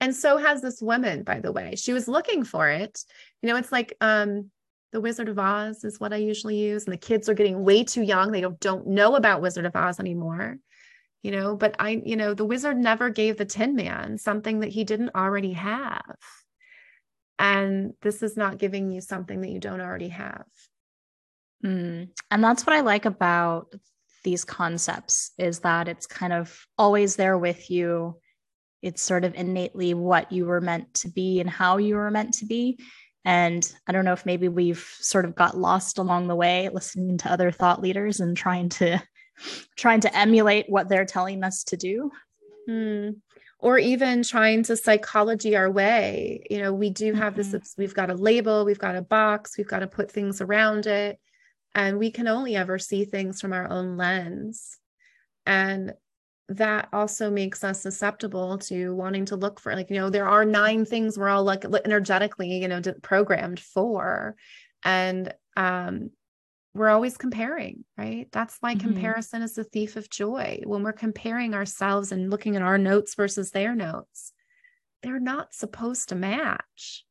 and 0.00 0.16
so 0.16 0.38
has 0.38 0.60
this 0.60 0.82
woman 0.82 1.22
by 1.22 1.38
the 1.38 1.52
way. 1.52 1.76
She 1.76 1.92
was 1.92 2.08
looking 2.08 2.42
for 2.42 2.68
it. 2.68 3.04
You 3.42 3.48
know 3.48 3.56
it's 3.56 3.70
like 3.70 3.94
um 4.00 4.50
the 4.94 5.00
Wizard 5.00 5.28
of 5.28 5.40
Oz 5.40 5.82
is 5.82 5.98
what 5.98 6.12
I 6.12 6.18
usually 6.18 6.56
use. 6.56 6.84
And 6.84 6.92
the 6.92 6.98
kids 6.98 7.28
are 7.28 7.34
getting 7.34 7.64
way 7.64 7.82
too 7.82 8.02
young. 8.02 8.30
They 8.30 8.40
don't, 8.40 8.58
don't 8.60 8.86
know 8.86 9.16
about 9.16 9.42
Wizard 9.42 9.66
of 9.66 9.74
Oz 9.74 9.98
anymore. 9.98 10.56
You 11.24 11.32
know, 11.32 11.56
but 11.56 11.74
I, 11.80 12.00
you 12.04 12.14
know, 12.14 12.32
the 12.32 12.44
wizard 12.44 12.76
never 12.76 13.10
gave 13.10 13.36
the 13.36 13.44
Tin 13.44 13.74
Man 13.74 14.18
something 14.18 14.60
that 14.60 14.68
he 14.68 14.84
didn't 14.84 15.16
already 15.16 15.54
have. 15.54 16.16
And 17.38 17.94
this 18.02 18.22
is 18.22 18.36
not 18.36 18.58
giving 18.58 18.92
you 18.92 19.00
something 19.00 19.40
that 19.40 19.50
you 19.50 19.58
don't 19.58 19.80
already 19.80 20.10
have. 20.10 20.44
Mm. 21.64 22.10
And 22.30 22.44
that's 22.44 22.64
what 22.64 22.76
I 22.76 22.80
like 22.80 23.04
about 23.04 23.74
these 24.22 24.44
concepts 24.44 25.32
is 25.38 25.60
that 25.60 25.88
it's 25.88 26.06
kind 26.06 26.32
of 26.32 26.66
always 26.78 27.16
there 27.16 27.38
with 27.38 27.68
you. 27.68 28.20
It's 28.80 29.02
sort 29.02 29.24
of 29.24 29.34
innately 29.34 29.94
what 29.94 30.30
you 30.30 30.44
were 30.44 30.60
meant 30.60 30.92
to 30.94 31.08
be 31.08 31.40
and 31.40 31.50
how 31.50 31.78
you 31.78 31.96
were 31.96 32.10
meant 32.10 32.34
to 32.34 32.46
be. 32.46 32.78
And 33.24 33.70
I 33.86 33.92
don't 33.92 34.04
know 34.04 34.12
if 34.12 34.26
maybe 34.26 34.48
we've 34.48 34.86
sort 35.00 35.24
of 35.24 35.34
got 35.34 35.56
lost 35.56 35.98
along 35.98 36.28
the 36.28 36.36
way 36.36 36.68
listening 36.68 37.18
to 37.18 37.32
other 37.32 37.50
thought 37.50 37.80
leaders 37.80 38.20
and 38.20 38.36
trying 38.36 38.68
to 38.70 39.02
trying 39.76 40.00
to 40.00 40.16
emulate 40.16 40.66
what 40.68 40.88
they're 40.88 41.06
telling 41.06 41.42
us 41.42 41.64
to 41.64 41.76
do. 41.76 42.10
Mm. 42.68 43.16
Or 43.58 43.78
even 43.78 44.22
trying 44.22 44.62
to 44.64 44.76
psychology 44.76 45.56
our 45.56 45.70
way. 45.70 46.46
You 46.50 46.58
know, 46.58 46.74
we 46.74 46.90
do 46.90 47.14
have 47.14 47.34
mm-hmm. 47.34 47.50
this, 47.50 47.74
we've 47.78 47.94
got 47.94 48.10
a 48.10 48.14
label, 48.14 48.66
we've 48.66 48.78
got 48.78 48.94
a 48.94 49.00
box, 49.00 49.56
we've 49.56 49.68
got 49.68 49.78
to 49.78 49.86
put 49.86 50.10
things 50.10 50.42
around 50.42 50.86
it. 50.86 51.18
And 51.74 51.98
we 51.98 52.10
can 52.10 52.28
only 52.28 52.56
ever 52.56 52.78
see 52.78 53.06
things 53.06 53.40
from 53.40 53.54
our 53.54 53.68
own 53.70 53.96
lens. 53.96 54.78
And 55.46 55.94
that 56.48 56.88
also 56.92 57.30
makes 57.30 57.64
us 57.64 57.80
susceptible 57.82 58.58
to 58.58 58.94
wanting 58.94 59.24
to 59.24 59.36
look 59.36 59.58
for 59.58 59.74
like 59.74 59.88
you 59.88 59.96
know 59.96 60.10
there 60.10 60.28
are 60.28 60.44
nine 60.44 60.84
things 60.84 61.16
we're 61.18 61.28
all 61.28 61.44
like 61.44 61.64
energetically 61.84 62.58
you 62.58 62.68
know 62.68 62.80
programmed 63.02 63.60
for. 63.60 64.36
And 64.82 65.32
um 65.56 66.10
we're 66.74 66.90
always 66.90 67.16
comparing 67.16 67.84
right? 67.96 68.28
That's 68.32 68.56
why 68.60 68.74
mm-hmm. 68.74 68.88
comparison 68.88 69.42
is 69.42 69.54
the 69.54 69.64
thief 69.64 69.96
of 69.96 70.10
joy. 70.10 70.60
When 70.64 70.82
we're 70.82 70.92
comparing 70.92 71.54
ourselves 71.54 72.12
and 72.12 72.30
looking 72.30 72.56
at 72.56 72.62
our 72.62 72.78
notes 72.78 73.14
versus 73.14 73.50
their 73.50 73.74
notes 73.74 74.32
they're 75.02 75.20
not 75.20 75.52
supposed 75.52 76.08
to 76.08 76.14
match. 76.14 77.04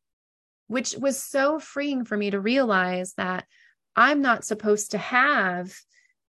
Which 0.67 0.95
was 0.97 1.21
so 1.21 1.59
freeing 1.59 2.05
for 2.05 2.17
me 2.17 2.31
to 2.31 2.39
realize 2.39 3.13
that 3.15 3.45
i'm 3.95 4.21
not 4.21 4.43
supposed 4.43 4.91
to 4.91 4.97
have 4.97 5.73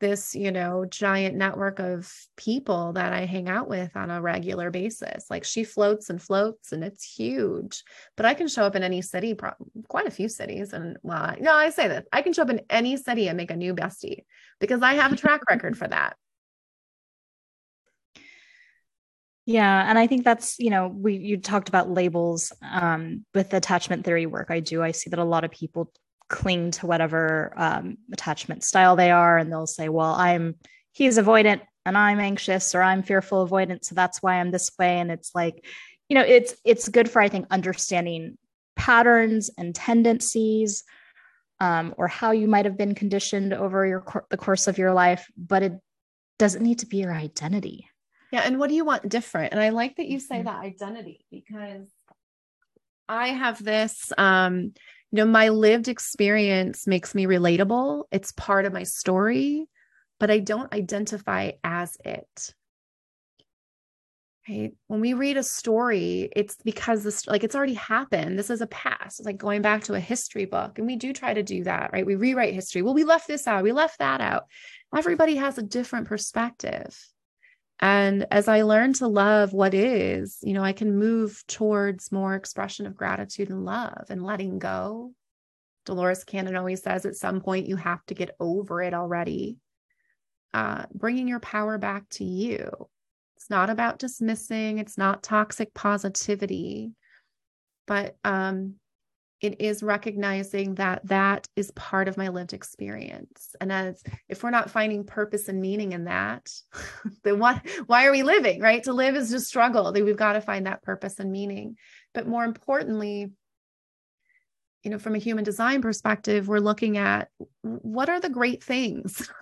this, 0.03 0.35
you 0.35 0.51
know, 0.51 0.83
giant 0.83 1.33
network 1.33 1.79
of 1.79 2.13
people 2.35 2.91
that 2.91 3.13
I 3.13 3.23
hang 3.23 3.47
out 3.47 3.69
with 3.69 3.95
on 3.95 4.11
a 4.11 4.21
regular 4.21 4.69
basis. 4.69 5.27
Like 5.29 5.45
she 5.45 5.63
floats 5.63 6.09
and 6.09 6.21
floats 6.21 6.73
and 6.73 6.83
it's 6.83 7.05
huge. 7.05 7.83
But 8.17 8.25
I 8.25 8.33
can 8.33 8.49
show 8.49 8.63
up 8.65 8.75
in 8.75 8.83
any 8.83 9.01
city, 9.01 9.33
quite 9.87 10.05
a 10.05 10.11
few 10.11 10.27
cities. 10.27 10.73
And 10.73 10.97
well, 11.03 11.33
no, 11.39 11.53
I 11.53 11.69
say 11.69 11.87
that 11.87 12.05
I 12.11 12.21
can 12.21 12.33
show 12.33 12.41
up 12.41 12.49
in 12.49 12.61
any 12.69 12.97
city 12.97 13.29
and 13.29 13.37
make 13.37 13.49
a 13.49 13.55
new 13.55 13.73
bestie 13.73 14.25
because 14.59 14.81
I 14.81 14.95
have 14.95 15.13
a 15.13 15.15
track 15.15 15.49
record 15.49 15.77
for 15.77 15.87
that. 15.87 16.17
Yeah, 19.45 19.89
and 19.89 19.97
I 19.97 20.07
think 20.07 20.25
that's 20.25 20.57
you 20.59 20.69
know 20.69 20.87
we 20.87 21.15
you 21.15 21.37
talked 21.37 21.69
about 21.69 21.89
labels 21.89 22.53
um, 22.61 23.25
with 23.33 23.53
attachment 23.53 24.05
theory 24.05 24.25
work 24.25 24.47
I 24.49 24.59
do. 24.59 24.81
I 24.81 24.91
see 24.91 25.09
that 25.09 25.19
a 25.19 25.23
lot 25.23 25.43
of 25.43 25.51
people 25.51 25.91
cling 26.29 26.71
to 26.71 26.87
whatever 26.87 27.53
um, 27.55 27.97
attachment 28.11 28.63
style 28.63 28.95
they 28.95 29.11
are 29.11 29.37
and 29.37 29.51
they'll 29.51 29.67
say 29.67 29.89
well 29.89 30.13
i'm 30.13 30.55
he's 30.91 31.17
avoidant 31.17 31.61
and 31.85 31.97
i'm 31.97 32.19
anxious 32.19 32.73
or 32.73 32.81
i'm 32.81 33.03
fearful 33.03 33.47
avoidant 33.47 33.83
so 33.83 33.95
that's 33.95 34.21
why 34.21 34.35
i'm 34.35 34.51
this 34.51 34.71
way. 34.79 34.99
And 34.99 35.11
it's 35.11 35.31
like 35.35 35.65
you 36.09 36.15
know 36.15 36.21
it's 36.21 36.55
it's 36.65 36.89
good 36.89 37.09
for 37.09 37.21
i 37.21 37.29
think 37.29 37.47
understanding 37.49 38.37
patterns 38.75 39.49
and 39.57 39.75
tendencies 39.75 40.83
um, 41.59 41.93
or 41.97 42.07
how 42.07 42.31
you 42.31 42.47
might 42.47 42.65
have 42.65 42.77
been 42.77 42.95
conditioned 42.95 43.53
over 43.53 43.85
your 43.85 44.03
the 44.29 44.37
course 44.37 44.67
of 44.67 44.77
your 44.77 44.93
life 44.93 45.27
but 45.37 45.63
it 45.63 45.73
doesn't 46.39 46.63
need 46.63 46.79
to 46.79 46.87
be 46.87 46.97
your 46.97 47.13
identity. 47.13 47.87
Yeah 48.31 48.41
and 48.41 48.59
what 48.59 48.69
do 48.69 48.75
you 48.75 48.85
want 48.85 49.07
different? 49.07 49.53
And 49.53 49.61
i 49.61 49.69
like 49.69 49.97
that 49.97 50.07
you 50.07 50.19
say 50.19 50.37
mm-hmm. 50.37 50.45
that 50.45 50.63
identity 50.63 51.25
because 51.31 51.87
i 53.07 53.27
have 53.29 53.63
this 53.63 54.11
um 54.17 54.73
you 55.13 55.17
know, 55.17 55.25
my 55.25 55.49
lived 55.49 55.89
experience 55.89 56.87
makes 56.87 57.13
me 57.13 57.27
relatable. 57.27 58.05
It's 58.11 58.31
part 58.31 58.65
of 58.65 58.73
my 58.73 58.81
story, 58.81 59.67
but 60.19 60.31
I 60.31 60.39
don't 60.39 60.73
identify 60.73 61.51
as 61.63 61.95
it. 62.03 62.55
Right. 64.49 64.71
When 64.87 65.01
we 65.01 65.13
read 65.13 65.37
a 65.37 65.43
story, 65.43 66.29
it's 66.35 66.55
because 66.65 67.03
this, 67.03 67.27
like, 67.27 67.43
it's 67.43 67.53
already 67.53 67.75
happened. 67.75 68.39
This 68.39 68.49
is 68.49 68.61
a 68.61 68.67
past. 68.67 69.19
It's 69.19 69.27
like 69.27 69.37
going 69.37 69.61
back 69.61 69.83
to 69.83 69.93
a 69.93 69.99
history 69.99 70.45
book. 70.45 70.79
And 70.79 70.87
we 70.87 70.95
do 70.95 71.13
try 71.13 71.31
to 71.31 71.43
do 71.43 71.63
that, 71.65 71.91
right? 71.93 72.07
We 72.07 72.15
rewrite 72.15 72.55
history. 72.55 72.81
Well, 72.81 72.95
we 72.95 73.03
left 73.03 73.27
this 73.27 73.45
out. 73.45 73.63
We 73.63 73.71
left 73.71 73.99
that 73.99 74.19
out. 74.19 74.45
Everybody 74.97 75.35
has 75.35 75.59
a 75.59 75.63
different 75.63 76.07
perspective. 76.07 76.99
And 77.83 78.25
as 78.31 78.47
I 78.47 78.61
learn 78.61 78.93
to 78.93 79.07
love 79.07 79.51
what 79.51 79.73
is, 79.73 80.37
you 80.41 80.53
know, 80.53 80.63
I 80.63 80.71
can 80.71 80.97
move 80.97 81.43
towards 81.49 82.13
more 82.13 82.33
expression 82.33 82.87
of 82.87 82.95
gratitude 82.95 83.49
and 83.49 83.65
love 83.65 84.05
and 84.07 84.23
letting 84.23 84.57
go. 84.57 85.11
Dolores 85.85 86.23
Cannon 86.23 86.55
always 86.55 86.81
says 86.81 87.05
at 87.05 87.17
some 87.17 87.41
point 87.41 87.67
you 87.67 87.75
have 87.75 87.99
to 88.05 88.13
get 88.13 88.37
over 88.39 88.81
it 88.81 88.93
already. 88.93 89.57
Uh, 90.53 90.85
bringing 90.93 91.27
your 91.27 91.41
power 91.41 91.77
back 91.77 92.07
to 92.11 92.23
you. 92.23 92.71
It's 93.35 93.49
not 93.49 93.69
about 93.69 93.99
dismissing, 93.99 94.77
it's 94.77 94.97
not 94.97 95.21
toxic 95.21 95.73
positivity, 95.73 96.93
but 97.85 98.15
um, 98.23 98.75
it 99.43 99.59
is 99.59 99.83
recognizing 99.83 100.75
that 100.75 101.05
that 101.05 101.49
is 101.57 101.69
part 101.71 102.07
of 102.07 102.15
my 102.15 102.29
lived 102.29 102.53
experience. 102.53 103.55
And 103.59 103.73
as 103.73 104.01
if 104.29 104.41
we're 104.41 104.51
not 104.51 104.71
finding 104.71 105.03
purpose 105.03 105.49
and 105.49 105.59
meaning 105.59 105.91
in 105.91 106.05
that 106.05 106.49
then 107.23 107.39
what 107.39 107.61
why 107.85 108.07
are 108.07 108.11
we 108.11 108.23
living 108.23 108.61
right? 108.61 108.81
To 108.83 108.93
live 108.93 109.15
is 109.15 109.29
to 109.31 109.41
struggle. 109.41 109.91
We've 109.91 110.15
got 110.15 110.33
to 110.33 110.41
find 110.41 110.65
that 110.65 110.81
purpose 110.81 111.19
and 111.19 111.31
meaning. 111.31 111.75
But 112.13 112.27
more 112.27 112.45
importantly 112.45 113.31
you 114.83 114.91
know 114.91 114.99
from 114.99 115.15
a 115.15 115.19
human 115.19 115.43
design 115.43 115.81
perspective 115.81 116.47
we're 116.47 116.59
looking 116.59 116.97
at 116.97 117.29
what 117.61 118.09
are 118.09 118.19
the 118.19 118.29
great 118.29 118.63
things? 118.63 119.29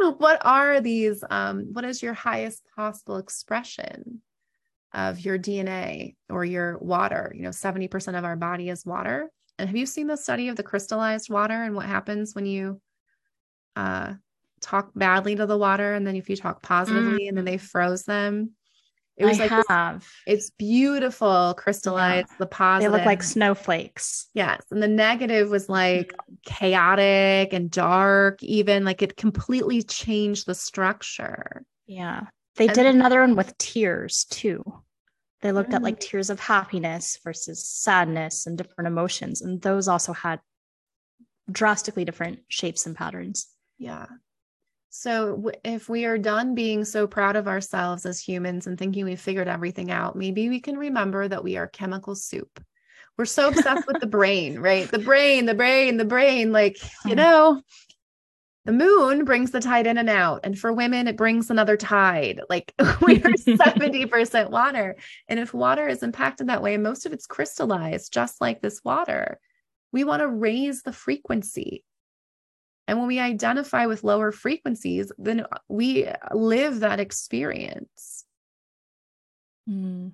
What 0.00 0.40
are 0.46 0.80
these 0.80 1.22
um, 1.28 1.68
what 1.72 1.84
is 1.84 2.02
your 2.02 2.14
highest 2.14 2.62
possible 2.74 3.18
expression 3.18 4.22
of 4.92 5.20
your 5.20 5.38
DNA 5.38 6.16
or 6.28 6.44
your 6.44 6.78
water. 6.78 7.32
You 7.34 7.42
know, 7.42 7.50
70% 7.50 8.18
of 8.18 8.24
our 8.24 8.36
body 8.36 8.70
is 8.70 8.86
water. 8.86 9.30
And 9.58 9.68
have 9.68 9.76
you 9.76 9.86
seen 9.86 10.06
the 10.06 10.16
study 10.16 10.48
of 10.48 10.56
the 10.56 10.62
crystallized 10.62 11.30
water 11.30 11.62
and 11.62 11.74
what 11.74 11.86
happens 11.86 12.34
when 12.34 12.46
you 12.46 12.80
uh, 13.76 14.14
talk 14.60 14.90
badly 14.94 15.36
to 15.36 15.46
the 15.46 15.58
water 15.58 15.94
and 15.94 16.06
then 16.06 16.16
if 16.16 16.30
you 16.30 16.36
talk 16.36 16.62
positively 16.62 17.24
mm. 17.24 17.28
and 17.28 17.36
then 17.36 17.44
they 17.44 17.58
froze 17.58 18.04
them? 18.04 18.52
It 19.18 19.24
was 19.24 19.40
I 19.40 19.46
like 19.48 19.66
have. 19.68 20.00
This, 20.00 20.08
it's 20.26 20.50
beautiful, 20.50 21.54
crystallized. 21.58 22.28
Yeah. 22.30 22.36
The 22.38 22.46
positive. 22.46 22.92
They 22.92 22.98
look 22.98 23.06
like 23.06 23.24
snowflakes. 23.24 24.28
Yes, 24.32 24.62
and 24.70 24.80
the 24.80 24.86
negative 24.86 25.50
was 25.50 25.68
like 25.68 26.12
mm. 26.12 26.36
chaotic 26.46 27.52
and 27.52 27.68
dark. 27.68 28.40
Even 28.44 28.84
like 28.84 29.02
it 29.02 29.16
completely 29.16 29.82
changed 29.82 30.46
the 30.46 30.54
structure. 30.54 31.64
Yeah, 31.88 32.26
they 32.58 32.66
and 32.66 32.74
did 32.74 32.86
another 32.86 33.20
one 33.20 33.36
with 33.36 33.56
tears 33.56 34.26
too. 34.28 34.62
They 35.40 35.52
looked 35.52 35.70
mm. 35.70 35.76
at 35.76 35.82
like 35.82 36.00
tears 36.00 36.30
of 36.30 36.40
happiness 36.40 37.18
versus 37.22 37.66
sadness 37.66 38.46
and 38.46 38.58
different 38.58 38.88
emotions. 38.88 39.40
And 39.40 39.62
those 39.62 39.88
also 39.88 40.12
had 40.12 40.40
drastically 41.50 42.04
different 42.04 42.40
shapes 42.48 42.86
and 42.86 42.96
patterns. 42.96 43.48
Yeah. 43.78 44.06
So 44.90 45.52
if 45.64 45.88
we 45.88 46.06
are 46.06 46.18
done 46.18 46.54
being 46.56 46.84
so 46.84 47.06
proud 47.06 47.36
of 47.36 47.46
ourselves 47.46 48.04
as 48.04 48.20
humans 48.20 48.66
and 48.66 48.76
thinking 48.76 49.04
we've 49.04 49.20
figured 49.20 49.46
everything 49.46 49.90
out, 49.92 50.16
maybe 50.16 50.48
we 50.48 50.60
can 50.60 50.76
remember 50.76 51.28
that 51.28 51.44
we 51.44 51.56
are 51.56 51.68
chemical 51.68 52.16
soup. 52.16 52.60
We're 53.16 53.26
so 53.26 53.48
obsessed 53.48 53.86
with 53.86 54.00
the 54.00 54.06
brain, 54.18 54.58
right? 54.58 54.90
The 54.90 54.98
brain, 54.98 55.46
the 55.46 55.54
brain, 55.54 55.98
the 55.98 56.04
brain. 56.04 56.50
Like, 56.50 56.78
you 57.04 57.14
know, 57.16 57.62
the 58.68 58.74
moon 58.74 59.24
brings 59.24 59.50
the 59.50 59.62
tide 59.62 59.86
in 59.86 59.96
and 59.96 60.10
out. 60.10 60.40
And 60.44 60.58
for 60.58 60.74
women, 60.74 61.08
it 61.08 61.16
brings 61.16 61.48
another 61.48 61.78
tide. 61.78 62.42
Like 62.50 62.74
we 63.00 63.16
are 63.16 63.30
70% 63.32 64.50
water. 64.50 64.96
And 65.26 65.40
if 65.40 65.54
water 65.54 65.88
is 65.88 66.02
impacted 66.02 66.48
that 66.48 66.60
way, 66.60 66.76
most 66.76 67.06
of 67.06 67.14
it's 67.14 67.26
crystallized, 67.26 68.12
just 68.12 68.42
like 68.42 68.60
this 68.60 68.84
water, 68.84 69.40
we 69.90 70.04
want 70.04 70.20
to 70.20 70.28
raise 70.28 70.82
the 70.82 70.92
frequency. 70.92 71.82
And 72.86 72.98
when 72.98 73.06
we 73.06 73.18
identify 73.18 73.86
with 73.86 74.04
lower 74.04 74.32
frequencies, 74.32 75.12
then 75.16 75.46
we 75.68 76.06
live 76.30 76.80
that 76.80 77.00
experience. 77.00 78.26
Mm. 79.66 80.12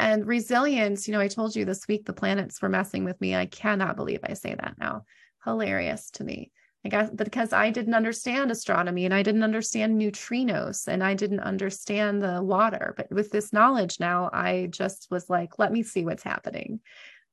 And 0.00 0.26
resilience, 0.26 1.06
you 1.06 1.12
know, 1.12 1.20
I 1.20 1.28
told 1.28 1.54
you 1.54 1.64
this 1.64 1.86
week 1.86 2.06
the 2.06 2.12
planets 2.12 2.60
were 2.60 2.68
messing 2.68 3.04
with 3.04 3.20
me. 3.20 3.36
I 3.36 3.46
cannot 3.46 3.94
believe 3.94 4.20
I 4.24 4.34
say 4.34 4.52
that 4.52 4.74
now. 4.80 5.04
Hilarious 5.44 6.10
to 6.14 6.24
me. 6.24 6.50
I 6.86 6.88
guess 6.88 7.10
because 7.10 7.52
I 7.52 7.70
didn't 7.70 7.94
understand 7.94 8.52
astronomy 8.52 9.06
and 9.06 9.12
I 9.12 9.24
didn't 9.24 9.42
understand 9.42 10.00
neutrinos 10.00 10.86
and 10.86 11.02
I 11.02 11.14
didn't 11.14 11.40
understand 11.40 12.22
the 12.22 12.40
water. 12.40 12.94
But 12.96 13.10
with 13.10 13.32
this 13.32 13.52
knowledge 13.52 13.98
now, 13.98 14.30
I 14.32 14.68
just 14.70 15.08
was 15.10 15.28
like, 15.28 15.58
let 15.58 15.72
me 15.72 15.82
see 15.82 16.04
what's 16.04 16.22
happening. 16.22 16.78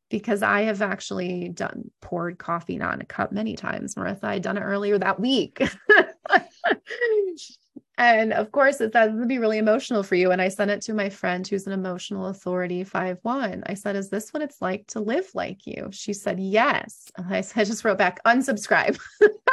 Because 0.10 0.42
I 0.42 0.62
have 0.62 0.82
actually 0.82 1.50
done 1.50 1.92
poured 2.02 2.40
coffee 2.40 2.78
in 2.78 2.82
a 2.82 3.06
cup 3.06 3.32
many 3.32 3.56
times. 3.56 3.94
Marissa, 3.94 4.24
I'd 4.24 4.42
done 4.42 4.58
it 4.58 4.62
earlier 4.62 4.98
that 4.98 5.20
week. 5.20 5.62
and 7.98 8.34
of 8.34 8.52
course, 8.52 8.82
it 8.82 8.94
that 8.94 9.14
would 9.14 9.28
be 9.28 9.38
really 9.38 9.60
emotional 9.60 10.02
for 10.02 10.16
you. 10.16 10.32
And 10.32 10.42
I 10.42 10.48
sent 10.48 10.72
it 10.72 10.82
to 10.84 10.94
my 10.94 11.10
friend 11.10 11.48
who's 11.48 11.68
an 11.68 11.74
emotional 11.74 12.28
authority, 12.28 12.84
five 12.84 13.20
one. 13.22 13.64
I 13.68 13.76
said, 13.76 13.96
Is 13.96 14.10
this 14.10 14.34
what 14.34 14.42
it's 14.42 14.62
like 14.62 14.88
to 14.88 15.00
live 15.00 15.30
like 15.36 15.68
you? 15.68 15.90
She 15.92 16.14
said, 16.14 16.40
Yes. 16.40 17.12
And 17.16 17.28
I, 17.28 17.38
I 17.56 17.64
just 17.64 17.86
wrote 17.86 18.00
back, 18.00 18.24
unsubscribe. 18.24 19.00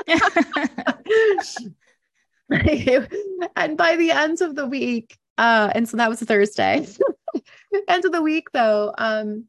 and 3.57 3.77
by 3.77 3.97
the 3.97 4.11
end 4.11 4.41
of 4.41 4.55
the 4.55 4.67
week, 4.67 5.19
uh, 5.37 5.71
and 5.75 5.87
so 5.87 5.99
that 5.99 6.09
was 6.09 6.21
Thursday. 6.21 6.87
end 7.89 8.05
of 8.07 8.13
the 8.13 8.23
week 8.23 8.51
though, 8.53 8.95
um, 8.97 9.45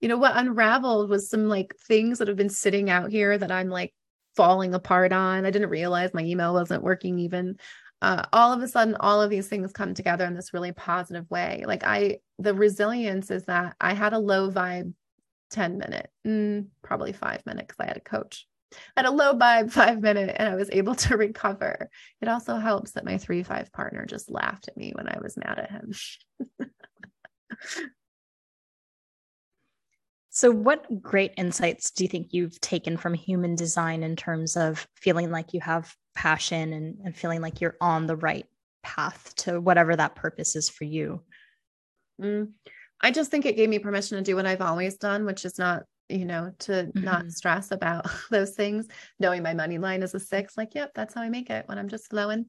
you 0.00 0.08
know, 0.08 0.18
what 0.18 0.36
unraveled 0.36 1.10
was 1.10 1.28
some 1.28 1.48
like 1.48 1.74
things 1.88 2.18
that 2.18 2.28
have 2.28 2.36
been 2.36 2.48
sitting 2.48 2.90
out 2.90 3.10
here 3.10 3.36
that 3.36 3.50
I'm 3.50 3.68
like 3.68 3.92
falling 4.36 4.72
apart 4.72 5.12
on. 5.12 5.44
I 5.44 5.50
didn't 5.50 5.70
realize 5.70 6.14
my 6.14 6.22
email 6.22 6.54
wasn't 6.54 6.84
working 6.84 7.18
even 7.18 7.58
uh, 8.02 8.24
all 8.32 8.52
of 8.52 8.62
a 8.62 8.68
sudden 8.68 8.96
all 8.98 9.20
of 9.20 9.30
these 9.30 9.48
things 9.48 9.72
come 9.72 9.94
together 9.94 10.24
in 10.24 10.34
this 10.34 10.54
really 10.54 10.72
positive 10.72 11.28
way. 11.30 11.64
Like 11.66 11.84
i 11.84 12.18
the 12.38 12.54
resilience 12.54 13.30
is 13.30 13.44
that 13.44 13.76
i 13.80 13.92
had 13.92 14.12
a 14.14 14.18
low 14.18 14.50
vibe 14.50 14.94
10 15.50 15.78
minute 15.78 16.10
mm, 16.26 16.66
probably 16.82 17.12
five 17.12 17.44
minute 17.44 17.66
because 17.66 17.80
i 17.80 17.86
had 17.86 17.96
a 17.96 18.00
coach. 18.00 18.46
I 18.96 19.00
had 19.00 19.06
a 19.06 19.10
low 19.10 19.34
vibe 19.34 19.70
five 19.80 20.00
minute 20.00 20.34
and 20.38 20.48
i 20.48 20.54
was 20.54 20.70
able 20.72 20.94
to 20.96 21.16
recover. 21.26 21.90
It 22.20 22.28
also 22.28 22.56
helps 22.56 22.92
that 22.92 23.04
my 23.04 23.18
three 23.18 23.42
five 23.42 23.72
partner 23.72 24.06
just 24.06 24.30
laughed 24.30 24.68
at 24.68 24.76
me 24.76 24.92
when 24.94 25.08
i 25.08 25.18
was 25.20 25.36
mad 25.36 25.58
at 25.58 25.70
him 25.70 25.92
So, 30.32 30.52
what 30.52 31.02
great 31.02 31.34
insights 31.36 31.90
do 31.90 32.04
you 32.04 32.08
think 32.08 32.28
you've 32.30 32.60
taken 32.60 32.96
from 32.96 33.14
human 33.14 33.56
design 33.56 34.04
in 34.04 34.14
terms 34.14 34.56
of 34.56 34.86
feeling 34.94 35.32
like 35.32 35.52
you 35.52 35.60
have 35.60 35.92
passion 36.14 36.72
and, 36.72 36.98
and 37.04 37.16
feeling 37.16 37.40
like 37.40 37.60
you're 37.60 37.76
on 37.80 38.06
the 38.06 38.16
right 38.16 38.46
path 38.84 39.34
to 39.36 39.60
whatever 39.60 39.96
that 39.96 40.14
purpose 40.14 40.54
is 40.54 40.68
for 40.68 40.84
you? 40.84 41.22
Mm, 42.22 42.52
I 43.00 43.10
just 43.10 43.32
think 43.32 43.44
it 43.44 43.56
gave 43.56 43.68
me 43.68 43.80
permission 43.80 44.18
to 44.18 44.24
do 44.24 44.36
what 44.36 44.46
I've 44.46 44.60
always 44.60 44.96
done, 44.98 45.24
which 45.24 45.44
is 45.44 45.58
not, 45.58 45.82
you 46.08 46.24
know, 46.24 46.52
to 46.60 46.72
mm-hmm. 46.72 47.04
not 47.04 47.30
stress 47.32 47.72
about 47.72 48.06
those 48.30 48.52
things. 48.52 48.86
Knowing 49.18 49.42
my 49.42 49.54
money 49.54 49.78
line 49.78 50.04
is 50.04 50.14
a 50.14 50.20
six, 50.20 50.56
like, 50.56 50.76
yep, 50.76 50.92
that's 50.94 51.14
how 51.14 51.22
I 51.22 51.28
make 51.28 51.50
it 51.50 51.66
when 51.66 51.76
I'm 51.76 51.88
just 51.88 52.08
flowing. 52.08 52.46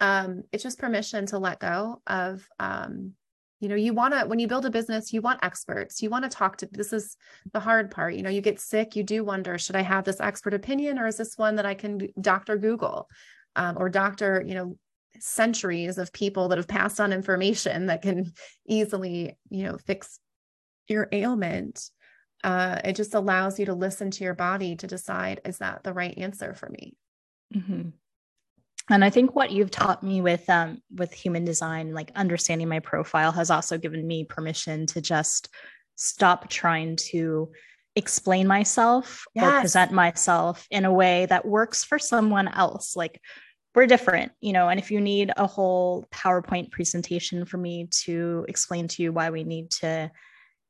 Um, 0.00 0.42
it's 0.52 0.62
just 0.62 0.78
permission 0.78 1.24
to 1.26 1.38
let 1.38 1.60
go 1.60 2.02
of 2.06 2.46
um, 2.58 3.14
you 3.60 3.68
know 3.68 3.74
you 3.74 3.94
want 3.94 4.14
to 4.14 4.26
when 4.26 4.38
you 4.38 4.48
build 4.48 4.66
a 4.66 4.70
business 4.70 5.12
you 5.12 5.20
want 5.20 5.44
experts. 5.44 6.02
You 6.02 6.10
want 6.10 6.24
to 6.24 6.30
talk 6.30 6.58
to 6.58 6.68
this 6.70 6.92
is 6.92 7.16
the 7.52 7.60
hard 7.60 7.90
part. 7.90 8.14
You 8.14 8.22
know 8.22 8.30
you 8.30 8.40
get 8.40 8.60
sick 8.60 8.96
you 8.96 9.02
do 9.02 9.24
wonder 9.24 9.58
should 9.58 9.76
i 9.76 9.82
have 9.82 10.04
this 10.04 10.20
expert 10.20 10.54
opinion 10.54 10.98
or 10.98 11.06
is 11.06 11.16
this 11.16 11.38
one 11.38 11.56
that 11.56 11.66
i 11.66 11.74
can 11.74 12.08
doctor 12.20 12.56
google? 12.56 13.08
Um, 13.54 13.76
or 13.78 13.88
doctor 13.88 14.42
you 14.46 14.54
know 14.54 14.76
centuries 15.18 15.96
of 15.96 16.12
people 16.12 16.48
that 16.48 16.58
have 16.58 16.68
passed 16.68 17.00
on 17.00 17.12
information 17.12 17.86
that 17.86 18.02
can 18.02 18.32
easily 18.66 19.36
you 19.50 19.64
know 19.64 19.78
fix 19.78 20.20
your 20.88 21.08
ailment. 21.12 21.90
Uh, 22.44 22.80
it 22.84 22.94
just 22.94 23.14
allows 23.14 23.58
you 23.58 23.66
to 23.66 23.74
listen 23.74 24.10
to 24.10 24.22
your 24.22 24.34
body 24.34 24.76
to 24.76 24.86
decide 24.86 25.40
is 25.44 25.58
that 25.58 25.82
the 25.82 25.92
right 25.92 26.16
answer 26.18 26.54
for 26.54 26.68
me? 26.68 26.94
Mm-hmm 27.54 27.88
and 28.90 29.04
i 29.04 29.10
think 29.10 29.34
what 29.34 29.50
you've 29.50 29.70
taught 29.70 30.02
me 30.02 30.20
with 30.20 30.48
um 30.48 30.78
with 30.94 31.12
human 31.12 31.44
design 31.44 31.92
like 31.92 32.10
understanding 32.14 32.68
my 32.68 32.80
profile 32.80 33.32
has 33.32 33.50
also 33.50 33.78
given 33.78 34.06
me 34.06 34.24
permission 34.24 34.86
to 34.86 35.00
just 35.00 35.48
stop 35.96 36.48
trying 36.48 36.96
to 36.96 37.50
explain 37.94 38.46
myself 38.46 39.24
yes. 39.34 39.44
or 39.44 39.60
present 39.60 39.92
myself 39.92 40.66
in 40.70 40.84
a 40.84 40.92
way 40.92 41.26
that 41.26 41.46
works 41.46 41.82
for 41.82 41.98
someone 41.98 42.48
else 42.48 42.94
like 42.94 43.20
we're 43.74 43.86
different 43.86 44.32
you 44.40 44.52
know 44.52 44.68
and 44.68 44.78
if 44.78 44.90
you 44.90 45.00
need 45.00 45.30
a 45.36 45.46
whole 45.46 46.06
powerpoint 46.12 46.70
presentation 46.70 47.44
for 47.44 47.56
me 47.56 47.88
to 47.90 48.44
explain 48.48 48.86
to 48.88 49.02
you 49.02 49.12
why 49.12 49.30
we 49.30 49.44
need 49.44 49.70
to 49.70 50.10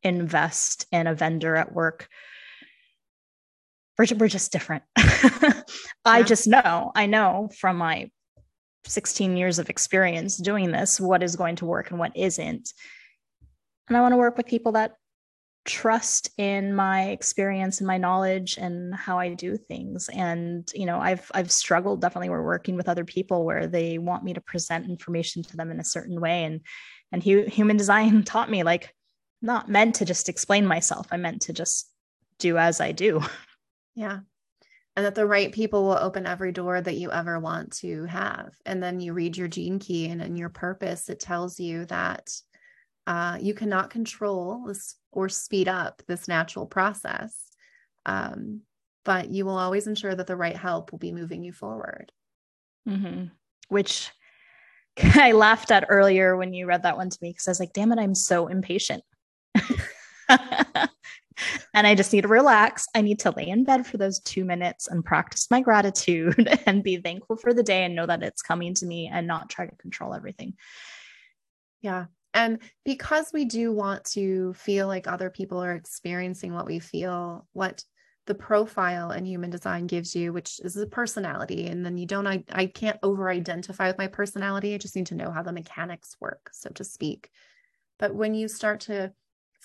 invest 0.03 0.87
in 0.93 1.07
a 1.07 1.15
vendor 1.15 1.57
at 1.57 1.73
work 1.73 2.09
we're, 3.99 4.07
we're 4.19 4.29
just 4.29 4.53
different. 4.53 4.85
I 6.05 6.23
just 6.23 6.47
know, 6.47 6.93
I 6.95 7.07
know 7.07 7.49
from 7.59 7.79
my 7.79 8.11
16 8.85 9.37
years 9.37 9.59
of 9.59 9.69
experience 9.69 10.37
doing 10.37 10.71
this 10.71 11.01
what 11.01 11.23
is 11.23 11.37
going 11.37 11.57
to 11.57 11.67
work 11.67 11.91
and 11.91 11.99
what 11.99 12.17
isn't. 12.17 12.73
And 13.89 13.97
I 13.97 14.01
want 14.01 14.13
to 14.13 14.19
work 14.19 14.37
with 14.37 14.47
people 14.47 14.73
that 14.73 14.95
trust 15.67 16.31
in 16.39 16.75
my 16.75 17.09
experience 17.09 17.81
and 17.81 17.87
my 17.87 17.99
knowledge 17.99 18.57
and 18.57 18.95
how 18.95 19.19
I 19.19 19.35
do 19.35 19.57
things. 19.57 20.09
And 20.09 20.69
you 20.75 20.87
know, 20.87 20.99
I've 20.99 21.31
I've 21.35 21.51
struggled 21.51 22.01
definitely. 22.01 22.31
We're 22.31 22.45
working 22.45 22.77
with 22.77 22.89
other 22.89 23.05
people 23.05 23.45
where 23.45 23.67
they 23.67 23.99
want 23.99 24.25
me 24.25 24.35
to 24.35 24.41
present 24.41 24.89
information 24.89 25.43
to 25.43 25.57
them 25.57 25.71
in 25.71 25.81
a 25.81 25.85
certain 25.85 26.21
way, 26.21 26.45
and 26.45 26.61
and 27.13 27.23
hu- 27.23 27.47
human 27.47 27.77
design 27.77 28.23
taught 28.25 28.51
me 28.51 28.63
like 28.63 28.95
not 29.43 29.69
meant 29.69 29.97
to 29.97 30.05
just 30.05 30.29
explain 30.29 30.67
myself. 30.67 31.09
I 31.11 31.17
meant 31.17 31.43
to 31.43 31.53
just 31.53 31.91
do 32.39 32.57
as 32.57 32.81
I 32.81 32.93
do. 32.93 33.21
Yeah. 33.97 34.21
And 34.95 35.05
that 35.05 35.15
the 35.15 35.27
right 35.27 35.53
people 35.53 35.85
will 35.85 35.99
open 35.99 36.27
every 36.27 36.53
door 36.53 36.81
that 36.81 36.97
you 36.97 37.11
ever 37.11 37.41
want 37.41 37.73
to 37.79 38.05
have. 38.05 38.55
And 38.65 38.83
then 38.83 39.01
you 39.01 39.13
read 39.13 39.37
your 39.37 39.49
gene 39.49 39.79
key 39.79 40.07
and 40.07 40.23
in 40.23 40.37
your 40.37 40.49
purpose, 40.49 41.09
it 41.09 41.21
tells 41.21 41.59
you 41.59 41.85
that 41.87 42.31
uh, 43.07 43.39
you 43.41 43.53
cannot 43.53 43.91
control 43.91 44.65
this 44.67 44.97
or 45.13 45.29
speed 45.29 45.69
up 45.69 46.03
this 46.07 46.29
natural 46.29 46.67
process. 46.67 47.51
Um, 48.07 48.63
but 49.05 49.31
you 49.31 49.45
will 49.45 49.59
always 49.59 49.87
ensure 49.87 50.15
that 50.15 50.27
the 50.27 50.37
right 50.37 50.57
help 50.57 50.93
will 50.93 50.99
be 50.99 51.13
moving 51.13 51.43
you 51.43 51.53
forward. 51.53 52.11
Mm-hmm. 52.89 53.27
Which 53.69 54.11
I 55.15 55.33
laughed 55.33 55.71
at 55.71 55.87
earlier 55.89 56.37
when 56.37 56.55
you 56.55 56.67
read 56.67 56.85
that 56.85 56.97
one 56.97 57.11
to 57.11 57.19
me 57.21 57.31
because 57.31 57.49
I 57.49 57.51
was 57.51 57.61
like, 57.61 57.73
damn 57.73 57.93
it, 57.93 57.99
I'm 57.99 58.15
so 58.15 58.47
impatient. 58.47 59.03
and 61.75 61.87
I 61.87 61.95
just 61.95 62.13
need 62.13 62.23
to 62.23 62.29
relax. 62.29 62.87
I 62.95 63.01
need 63.01 63.19
to 63.21 63.31
lay 63.31 63.49
in 63.49 63.65
bed 63.65 63.87
for 63.87 63.97
those 63.97 64.21
two 64.21 64.45
minutes 64.45 64.89
and 64.89 65.05
practice 65.05 65.51
my 65.51 65.61
gratitude 65.61 66.49
and 66.67 66.83
be 66.83 66.97
thankful 66.97 67.37
for 67.37 67.53
the 67.53 67.63
day 67.63 67.85
and 67.85 67.95
know 67.95 68.07
that 68.07 68.23
it's 68.23 68.43
coming 68.43 68.75
to 68.75 68.87
me 68.87 69.09
and 69.13 69.27
not 69.27 69.51
try 69.51 69.67
to 69.67 69.77
control 69.77 70.15
everything. 70.15 70.55
Yeah. 71.81 72.07
And 72.35 72.59
because 72.85 73.31
we 73.33 73.47
do 73.47 73.73
want 73.73 74.05
to 74.13 74.53
feel 74.55 74.87
like 74.87 75.07
other 75.07 75.31
people 75.31 75.63
are 75.63 75.75
experiencing 75.75 76.53
what 76.53 76.67
we 76.67 76.79
feel, 76.79 77.47
what 77.53 77.83
the 78.27 78.35
profile 78.35 79.13
in 79.13 79.25
human 79.25 79.51
design 79.51 79.87
gives 79.87 80.15
you, 80.15 80.33
which 80.33 80.61
is 80.63 80.77
a 80.77 80.87
personality. 80.87 81.69
And 81.69 81.87
then 81.87 81.97
you 81.97 82.07
don't, 82.07 82.27
I, 82.27 82.45
I 82.51 82.67
can't 82.67 82.99
over 83.03 83.31
identify 83.31 83.87
with 83.87 83.99
my 83.99 84.09
personality. 84.09 84.75
I 84.75 84.79
just 84.79 84.97
need 84.97 85.07
to 85.07 85.15
know 85.15 85.31
how 85.31 85.43
the 85.43 85.53
mechanics 85.53 86.17
work, 86.21 86.51
so 86.53 86.71
to 86.71 86.85
speak. 86.85 87.31
But 87.99 88.15
when 88.15 88.35
you 88.35 88.49
start 88.49 88.81
to 88.81 89.13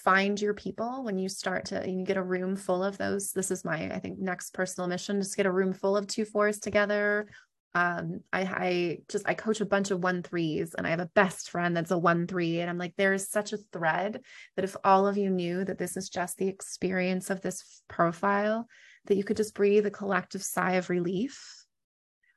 find 0.03 0.41
your 0.41 0.53
people 0.53 1.03
when 1.03 1.17
you 1.17 1.29
start 1.29 1.65
to 1.65 1.89
you 1.89 2.03
get 2.03 2.17
a 2.17 2.23
room 2.23 2.55
full 2.55 2.83
of 2.83 2.97
those. 2.97 3.31
This 3.31 3.51
is 3.51 3.65
my 3.65 3.93
i 3.93 3.99
think 3.99 4.19
next 4.19 4.53
personal 4.53 4.87
mission 4.87 5.21
just 5.21 5.37
get 5.37 5.45
a 5.45 5.51
room 5.51 5.73
full 5.73 5.95
of 5.97 6.07
two 6.07 6.25
fours 6.25 6.59
together. 6.59 7.27
Um 7.73 8.21
I, 8.33 8.41
I 8.41 8.97
just 9.09 9.27
i 9.27 9.33
coach 9.33 9.61
a 9.61 9.65
bunch 9.65 9.91
of 9.91 10.03
one 10.03 10.23
threes 10.23 10.73
and 10.77 10.85
i 10.85 10.89
have 10.89 10.99
a 10.99 11.11
best 11.15 11.49
friend 11.49 11.75
that's 11.75 11.91
a 11.91 11.97
one 11.97 12.27
three 12.27 12.59
and 12.59 12.69
i'm 12.69 12.77
like 12.77 12.93
there's 12.97 13.29
such 13.29 13.53
a 13.53 13.63
thread 13.71 14.21
that 14.55 14.65
if 14.65 14.75
all 14.83 15.07
of 15.07 15.17
you 15.17 15.29
knew 15.29 15.63
that 15.63 15.77
this 15.77 15.95
is 15.95 16.09
just 16.09 16.37
the 16.37 16.47
experience 16.47 17.29
of 17.29 17.41
this 17.41 17.81
profile 17.87 18.67
that 19.05 19.15
you 19.15 19.23
could 19.23 19.37
just 19.37 19.55
breathe 19.55 19.85
a 19.85 19.91
collective 19.91 20.43
sigh 20.43 20.73
of 20.73 20.89
relief 20.89 21.65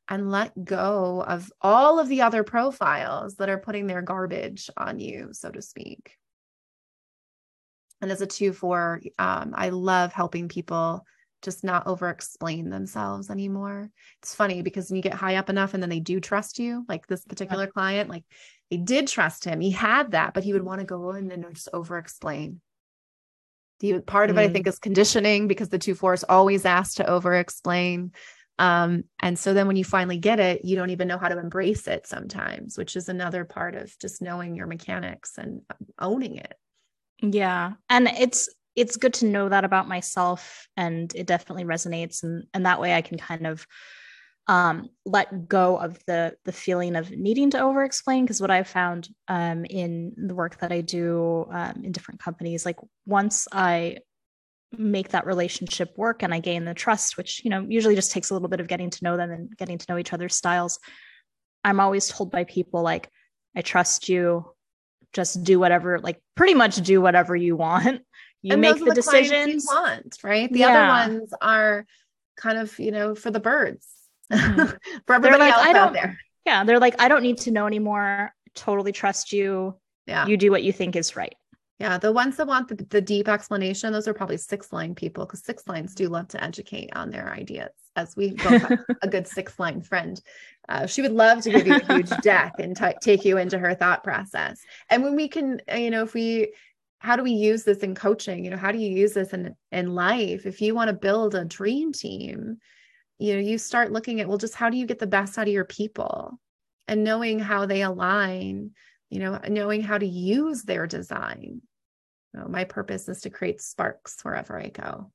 and 0.08 0.30
let 0.30 0.52
go 0.64 1.24
of 1.26 1.50
all 1.60 1.98
of 1.98 2.08
the 2.08 2.22
other 2.22 2.44
profiles 2.44 3.36
that 3.36 3.48
are 3.48 3.58
putting 3.58 3.86
their 3.86 4.02
garbage 4.02 4.70
on 4.76 5.00
you 5.00 5.30
so 5.32 5.50
to 5.50 5.62
speak 5.62 6.16
and 8.04 8.12
as 8.12 8.20
a 8.20 8.26
two 8.26 8.52
four, 8.52 9.00
um, 9.18 9.52
I 9.56 9.70
love 9.70 10.12
helping 10.12 10.48
people 10.48 11.04
just 11.42 11.64
not 11.64 11.86
over 11.86 12.08
explain 12.08 12.70
themselves 12.70 13.30
anymore. 13.30 13.90
It's 14.22 14.34
funny 14.34 14.62
because 14.62 14.88
when 14.88 14.96
you 14.96 15.02
get 15.02 15.14
high 15.14 15.36
up 15.36 15.50
enough 15.50 15.74
and 15.74 15.82
then 15.82 15.90
they 15.90 16.00
do 16.00 16.20
trust 16.20 16.58
you, 16.58 16.84
like 16.88 17.06
this 17.06 17.24
particular 17.24 17.64
yeah. 17.64 17.70
client, 17.70 18.08
like 18.08 18.24
they 18.70 18.78
did 18.78 19.08
trust 19.08 19.44
him. 19.44 19.60
He 19.60 19.70
had 19.70 20.12
that, 20.12 20.34
but 20.34 20.44
he 20.44 20.52
would 20.52 20.62
want 20.62 20.80
to 20.80 20.86
go 20.86 21.10
in 21.10 21.30
and 21.30 21.44
just 21.54 21.68
over 21.72 21.98
explain. 21.98 22.60
The 23.80 24.00
part 24.00 24.30
of 24.30 24.36
mm. 24.36 24.40
it, 24.40 24.50
I 24.50 24.52
think, 24.52 24.66
mm. 24.66 24.68
is 24.68 24.78
conditioning 24.78 25.48
because 25.48 25.68
the 25.68 25.78
two 25.78 25.94
four 25.94 26.14
is 26.14 26.24
always 26.24 26.64
asked 26.64 26.96
to 26.98 27.06
over 27.06 27.34
explain. 27.34 28.12
Um, 28.58 29.04
and 29.20 29.38
so 29.38 29.52
then 29.52 29.66
when 29.66 29.76
you 29.76 29.84
finally 29.84 30.18
get 30.18 30.40
it, 30.40 30.64
you 30.64 30.76
don't 30.76 30.90
even 30.90 31.08
know 31.08 31.18
how 31.18 31.28
to 31.28 31.38
embrace 31.38 31.88
it 31.88 32.06
sometimes, 32.06 32.78
which 32.78 32.96
is 32.96 33.08
another 33.08 33.44
part 33.44 33.74
of 33.74 33.98
just 33.98 34.22
knowing 34.22 34.54
your 34.54 34.66
mechanics 34.66 35.38
and 35.38 35.62
owning 35.98 36.36
it. 36.36 36.54
Yeah. 37.32 37.72
And 37.88 38.08
it's 38.08 38.48
it's 38.76 38.96
good 38.96 39.14
to 39.14 39.26
know 39.26 39.48
that 39.48 39.64
about 39.64 39.86
myself 39.86 40.66
and 40.76 41.12
it 41.14 41.26
definitely 41.26 41.64
resonates 41.64 42.22
and 42.22 42.44
and 42.52 42.66
that 42.66 42.80
way 42.80 42.94
I 42.94 43.02
can 43.02 43.18
kind 43.18 43.46
of 43.46 43.66
um, 44.46 44.90
let 45.06 45.48
go 45.48 45.78
of 45.78 45.98
the 46.06 46.36
the 46.44 46.52
feeling 46.52 46.96
of 46.96 47.10
needing 47.10 47.50
to 47.50 47.60
over 47.60 47.82
explain 47.82 48.24
because 48.24 48.40
what 48.40 48.50
I've 48.50 48.68
found 48.68 49.08
um, 49.28 49.64
in 49.64 50.12
the 50.16 50.34
work 50.34 50.58
that 50.58 50.70
I 50.70 50.82
do 50.82 51.46
um, 51.50 51.82
in 51.82 51.92
different 51.92 52.20
companies 52.20 52.66
like 52.66 52.76
once 53.06 53.48
I 53.52 53.98
make 54.76 55.10
that 55.10 55.24
relationship 55.24 55.96
work 55.96 56.22
and 56.22 56.34
I 56.34 56.40
gain 56.40 56.64
the 56.64 56.74
trust 56.74 57.16
which 57.16 57.42
you 57.42 57.50
know 57.50 57.64
usually 57.66 57.94
just 57.94 58.12
takes 58.12 58.30
a 58.30 58.34
little 58.34 58.48
bit 58.48 58.60
of 58.60 58.68
getting 58.68 58.90
to 58.90 59.04
know 59.04 59.16
them 59.16 59.30
and 59.30 59.56
getting 59.56 59.78
to 59.78 59.86
know 59.88 59.96
each 59.96 60.12
other's 60.12 60.34
styles 60.34 60.78
I'm 61.64 61.80
always 61.80 62.08
told 62.08 62.30
by 62.30 62.44
people 62.44 62.82
like, 62.82 63.10
I 63.56 63.62
trust 63.62 64.08
you. 64.08 64.53
Just 65.14 65.44
do 65.44 65.58
whatever, 65.58 65.98
like 65.98 66.20
pretty 66.34 66.54
much 66.54 66.76
do 66.76 67.00
whatever 67.00 67.34
you 67.34 67.56
want. 67.56 68.02
You 68.42 68.52
and 68.52 68.60
make 68.60 68.78
the, 68.78 68.84
the 68.86 68.94
decisions 68.94 69.64
you 69.64 69.74
want, 69.74 70.18
right? 70.22 70.52
The 70.52 70.58
yeah. 70.58 70.68
other 70.68 71.14
ones 71.14 71.32
are 71.40 71.86
kind 72.36 72.58
of, 72.58 72.78
you 72.78 72.90
know, 72.90 73.14
for 73.14 73.30
the 73.30 73.40
birds. 73.40 73.88
Mm-hmm. 74.30 74.76
for 75.06 75.14
everybody 75.14 75.44
like, 75.44 75.54
else 75.54 75.76
out 75.76 75.92
there. 75.94 76.18
Yeah. 76.44 76.64
They're 76.64 76.78
like, 76.78 77.00
I 77.00 77.08
don't 77.08 77.22
need 77.22 77.38
to 77.38 77.50
know 77.50 77.66
anymore. 77.66 78.34
Totally 78.54 78.92
trust 78.92 79.32
you. 79.32 79.78
Yeah. 80.06 80.26
You 80.26 80.36
do 80.36 80.50
what 80.50 80.62
you 80.62 80.72
think 80.72 80.94
is 80.96 81.16
right. 81.16 81.34
Yeah, 81.78 81.98
the 81.98 82.12
ones 82.12 82.36
that 82.36 82.46
want 82.46 82.68
the, 82.68 82.76
the 82.76 83.00
deep 83.00 83.28
explanation, 83.28 83.92
those 83.92 84.06
are 84.06 84.14
probably 84.14 84.36
six 84.36 84.72
line 84.72 84.94
people 84.94 85.26
because 85.26 85.44
six 85.44 85.66
lines 85.66 85.94
do 85.94 86.08
love 86.08 86.28
to 86.28 86.42
educate 86.42 86.94
on 86.94 87.10
their 87.10 87.32
ideas. 87.32 87.72
As 87.96 88.16
we 88.16 88.32
both 88.32 88.62
have 88.62 88.84
a 89.02 89.08
good 89.08 89.26
six 89.26 89.58
line 89.58 89.80
friend, 89.80 90.20
uh, 90.68 90.86
she 90.86 91.02
would 91.02 91.12
love 91.12 91.42
to 91.42 91.50
give 91.50 91.66
you 91.66 91.76
a 91.76 91.94
huge 91.94 92.10
deck 92.22 92.54
and 92.58 92.76
t- 92.76 92.94
take 93.00 93.24
you 93.24 93.38
into 93.38 93.58
her 93.58 93.74
thought 93.74 94.02
process. 94.02 94.60
And 94.90 95.02
when 95.02 95.14
we 95.14 95.28
can, 95.28 95.60
uh, 95.72 95.76
you 95.76 95.90
know, 95.90 96.02
if 96.02 96.14
we, 96.14 96.52
how 96.98 97.16
do 97.16 97.22
we 97.22 97.32
use 97.32 97.64
this 97.64 97.78
in 97.78 97.94
coaching? 97.94 98.44
You 98.44 98.50
know, 98.50 98.56
how 98.56 98.72
do 98.72 98.78
you 98.78 98.90
use 98.90 99.12
this 99.12 99.32
in 99.32 99.54
in 99.70 99.94
life? 99.94 100.46
If 100.46 100.60
you 100.60 100.74
want 100.74 100.88
to 100.88 100.94
build 100.94 101.34
a 101.34 101.44
dream 101.44 101.92
team, 101.92 102.58
you 103.18 103.34
know, 103.34 103.40
you 103.40 103.58
start 103.58 103.92
looking 103.92 104.20
at 104.20 104.28
well, 104.28 104.38
just 104.38 104.54
how 104.54 104.70
do 104.70 104.76
you 104.76 104.86
get 104.86 104.98
the 104.98 105.06
best 105.06 105.38
out 105.38 105.46
of 105.46 105.52
your 105.52 105.64
people, 105.64 106.40
and 106.88 107.04
knowing 107.04 107.38
how 107.38 107.66
they 107.66 107.82
align 107.82 108.72
you 109.14 109.20
know, 109.20 109.38
knowing 109.48 109.80
how 109.80 109.96
to 109.96 110.06
use 110.06 110.64
their 110.64 110.88
design. 110.88 111.62
You 112.32 112.40
know, 112.40 112.48
my 112.48 112.64
purpose 112.64 113.08
is 113.08 113.20
to 113.20 113.30
create 113.30 113.60
sparks 113.60 114.16
wherever 114.22 114.60
I 114.60 114.70
go. 114.70 115.12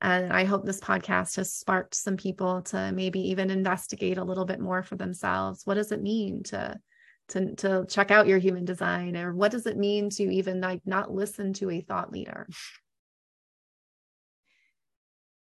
And 0.00 0.32
I 0.32 0.44
hope 0.44 0.64
this 0.64 0.80
podcast 0.80 1.36
has 1.36 1.52
sparked 1.52 1.94
some 1.94 2.16
people 2.16 2.62
to 2.62 2.92
maybe 2.92 3.20
even 3.30 3.50
investigate 3.50 4.18
a 4.18 4.24
little 4.24 4.44
bit 4.44 4.60
more 4.60 4.82
for 4.82 4.96
themselves. 4.96 5.62
What 5.64 5.74
does 5.74 5.92
it 5.92 6.02
mean 6.02 6.42
to 6.44 6.78
to 7.28 7.54
to 7.56 7.84
check 7.88 8.10
out 8.10 8.26
your 8.26 8.38
human 8.38 8.64
design 8.64 9.16
or 9.16 9.34
what 9.34 9.52
does 9.52 9.66
it 9.66 9.76
mean 9.76 10.08
to 10.10 10.22
even 10.22 10.60
like 10.60 10.80
not 10.86 11.12
listen 11.12 11.52
to 11.54 11.70
a 11.70 11.80
thought 11.80 12.12
leader? 12.12 12.46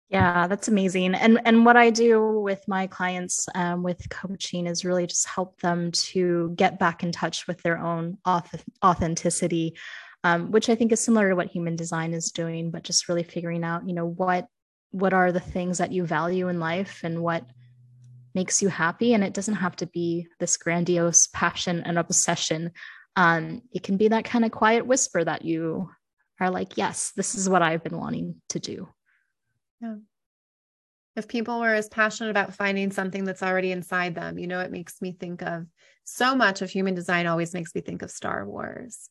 Yeah, 0.10 0.48
that's 0.48 0.68
amazing. 0.68 1.16
And 1.16 1.40
and 1.46 1.66
what 1.66 1.78
I 1.78 1.90
do 1.90 2.42
with 2.42 2.68
my 2.68 2.88
clients 2.88 3.48
um, 3.56 3.82
with 3.82 4.10
coaching 4.10 4.68
is 4.68 4.84
really 4.84 5.08
just 5.08 5.26
help 5.26 5.62
them 5.62 5.90
to 5.94 6.52
get 6.58 6.78
back 6.78 7.02
in 7.02 7.14
touch 7.14 7.48
with 7.48 7.62
their 7.62 7.78
own 7.78 8.18
auth- 8.28 8.62
authenticity, 8.84 9.78
um, 10.24 10.52
which 10.52 10.70
I 10.70 10.76
think 10.76 10.92
is 10.92 11.00
similar 11.00 11.30
to 11.30 11.36
what 11.36 11.48
human 11.48 11.76
design 11.76 12.14
is 12.14 12.32
doing, 12.32 12.72
but 12.72 12.84
just 12.84 13.10
really 13.10 13.24
figuring 13.24 13.64
out, 13.64 13.88
you 13.88 13.94
know, 13.94 14.06
what 14.06 14.48
what 14.92 15.14
are 15.14 15.32
the 15.32 15.40
things 15.40 15.78
that 15.78 15.92
you 15.92 16.06
value 16.06 16.50
in 16.50 16.60
life 16.60 17.00
and 17.04 17.24
what 17.24 17.46
makes 18.36 18.62
you 18.62 18.70
happy. 18.70 19.14
And 19.14 19.24
it 19.24 19.34
doesn't 19.34 19.56
have 19.56 19.76
to 19.78 19.88
be 19.88 20.28
this 20.40 20.58
grandiose 20.58 21.28
passion 21.28 21.82
and 21.86 21.98
obsession. 21.98 22.72
Um, 23.16 23.62
it 23.74 23.84
can 23.84 23.98
be 23.98 24.10
that 24.10 24.26
kind 24.26 24.46
of 24.46 24.52
quiet 24.52 24.86
whisper 24.86 25.24
that 25.24 25.44
you 25.44 25.90
are 26.40 26.50
like, 26.50 26.78
yes, 26.78 27.12
this 27.16 27.36
is 27.36 27.50
what 27.50 27.62
I've 27.62 27.84
been 27.84 27.98
wanting 27.98 28.42
to 28.50 28.60
do. 28.60 28.90
Yeah. 29.82 29.96
If 31.16 31.28
people 31.28 31.60
were 31.60 31.74
as 31.74 31.90
passionate 31.90 32.30
about 32.30 32.56
finding 32.56 32.92
something 32.92 33.26
that's 33.26 33.44
already 33.44 33.72
inside 33.72 34.16
them, 34.16 34.40
you 34.40 34.48
know, 34.48 34.60
it 34.60 34.72
makes 34.72 35.02
me 35.02 35.12
think 35.12 35.42
of 35.42 35.66
so 36.04 36.36
much 36.36 36.62
of 36.62 36.70
human 36.70 36.96
design 36.96 37.28
always 37.28 37.54
makes 37.54 37.76
me 37.76 37.82
think 37.82 38.02
of 38.02 38.12
Star 38.12 38.46
Wars. 38.48 39.10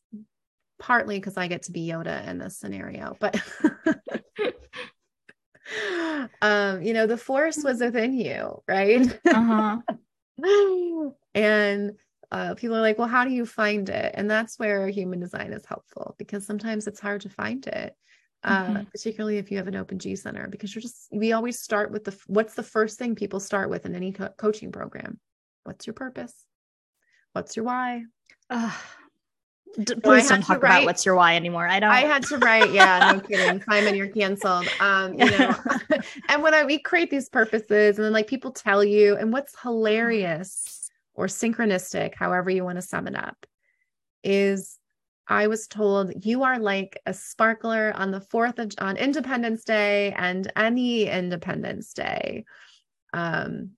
Partly 0.81 1.17
because 1.17 1.37
I 1.37 1.47
get 1.47 1.63
to 1.63 1.71
be 1.71 1.87
Yoda 1.87 2.27
in 2.27 2.39
this 2.39 2.57
scenario, 2.57 3.15
but 3.19 3.39
um, 6.41 6.81
you 6.81 6.93
know, 6.93 7.07
the 7.07 7.17
force 7.17 7.63
was 7.63 7.79
within 7.79 8.13
you, 8.13 8.61
right? 8.67 9.19
Uh-huh. 9.27 9.77
and 11.35 11.91
uh, 12.31 12.55
people 12.55 12.75
are 12.75 12.81
like, 12.81 12.97
well, 12.97 13.07
how 13.07 13.23
do 13.23 13.31
you 13.31 13.45
find 13.45 13.87
it? 13.89 14.13
And 14.15 14.29
that's 14.29 14.57
where 14.57 14.89
human 14.89 15.19
design 15.19 15.53
is 15.53 15.65
helpful 15.65 16.15
because 16.17 16.45
sometimes 16.45 16.87
it's 16.87 16.99
hard 16.99 17.21
to 17.21 17.29
find 17.29 17.65
it 17.67 17.95
uh, 18.43 18.65
mm-hmm. 18.65 18.83
particularly 18.91 19.37
if 19.37 19.51
you 19.51 19.57
have 19.57 19.67
an 19.67 19.75
open 19.75 19.99
G 19.99 20.15
center, 20.15 20.47
because 20.47 20.73
you're 20.73 20.81
just, 20.81 21.07
we 21.11 21.31
always 21.31 21.59
start 21.59 21.91
with 21.91 22.05
the, 22.05 22.17
what's 22.27 22.55
the 22.55 22.63
first 22.63 22.97
thing 22.97 23.15
people 23.15 23.39
start 23.39 23.69
with 23.69 23.85
in 23.85 23.95
any 23.95 24.11
co- 24.11 24.33
coaching 24.37 24.71
program? 24.71 25.19
What's 25.63 25.85
your 25.85 25.93
purpose? 25.93 26.33
What's 27.33 27.55
your 27.55 27.65
why? 27.65 28.03
Uh, 28.49 28.75
d- 29.83 29.95
please 29.95 30.27
don't 30.27 30.41
talk 30.41 30.61
write, 30.61 30.77
about 30.77 30.85
what's 30.85 31.05
your 31.05 31.15
why 31.15 31.35
anymore. 31.35 31.67
I 31.67 31.79
don't. 31.79 31.91
I 31.91 32.01
had 32.01 32.23
to 32.23 32.37
write. 32.37 32.71
Yeah, 32.71 33.13
no 33.13 33.19
kidding. 33.27 33.61
Simon, 33.69 33.95
you're 33.95 34.07
canceled. 34.07 34.67
Um, 34.79 35.13
you 35.13 35.29
know, 35.29 35.55
and 36.29 36.43
when 36.43 36.53
I 36.53 36.63
we 36.63 36.79
create 36.79 37.09
these 37.09 37.29
purposes, 37.29 37.97
and 37.97 38.05
then 38.05 38.13
like 38.13 38.27
people 38.27 38.51
tell 38.51 38.83
you, 38.83 39.15
and 39.15 39.31
what's 39.31 39.59
hilarious 39.61 40.89
or 41.13 41.27
synchronistic, 41.27 42.15
however 42.15 42.49
you 42.49 42.63
want 42.63 42.77
to 42.77 42.81
sum 42.81 43.07
it 43.07 43.15
up, 43.15 43.45
is 44.23 44.77
I 45.27 45.47
was 45.47 45.67
told 45.67 46.25
you 46.25 46.43
are 46.43 46.59
like 46.59 46.99
a 47.05 47.13
sparkler 47.13 47.93
on 47.95 48.11
the 48.11 48.19
4th 48.19 48.59
of 48.59 48.73
on 48.79 48.97
Independence 48.97 49.63
Day 49.63 50.13
and 50.17 50.51
any 50.55 51.07
Independence 51.07 51.93
Day. 51.93 52.45
Um 53.13 53.71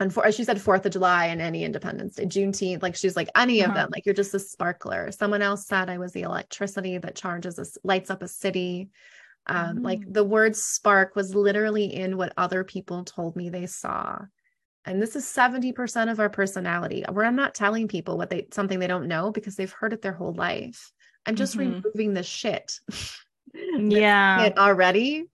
and 0.00 0.12
for 0.12 0.30
she 0.30 0.44
said 0.44 0.58
4th 0.58 0.86
of 0.86 0.92
July 0.92 1.26
and 1.26 1.40
any 1.40 1.64
Independence 1.64 2.14
Day, 2.14 2.26
Juneteenth, 2.26 2.82
like 2.82 2.94
she's 2.94 3.16
like 3.16 3.30
any 3.36 3.62
uh-huh. 3.62 3.70
of 3.70 3.76
them, 3.76 3.88
like 3.92 4.06
you're 4.06 4.14
just 4.14 4.34
a 4.34 4.38
sparkler. 4.38 5.10
Someone 5.10 5.42
else 5.42 5.66
said 5.66 5.90
I 5.90 5.98
was 5.98 6.12
the 6.12 6.22
electricity 6.22 6.98
that 6.98 7.16
charges 7.16 7.58
us, 7.58 7.76
lights 7.84 8.10
up 8.10 8.22
a 8.22 8.28
city. 8.28 8.90
Um, 9.46 9.76
mm-hmm. 9.76 9.84
like 9.84 10.00
mm. 10.00 10.12
the 10.12 10.24
word 10.24 10.54
spark 10.54 11.16
was 11.16 11.34
literally 11.34 11.86
in 11.86 12.18
what 12.18 12.34
other 12.36 12.64
people 12.64 13.04
told 13.04 13.34
me 13.34 13.48
they 13.48 13.64
saw 13.64 14.18
and 14.88 15.02
this 15.02 15.16
is 15.16 15.26
70% 15.26 16.10
of 16.10 16.18
our 16.18 16.30
personality 16.30 17.04
where 17.12 17.24
i'm 17.24 17.36
not 17.36 17.54
telling 17.54 17.88
people 17.88 18.16
what 18.16 18.30
they 18.30 18.46
something 18.52 18.78
they 18.78 18.86
don't 18.86 19.06
know 19.06 19.30
because 19.30 19.54
they've 19.54 19.72
heard 19.72 19.92
it 19.92 20.02
their 20.02 20.12
whole 20.12 20.32
life 20.32 20.92
i'm 21.26 21.36
just 21.36 21.56
mm-hmm. 21.56 21.80
removing 21.82 22.14
the 22.14 22.22
shit 22.22 22.80
yeah 23.54 24.50
already 24.58 25.24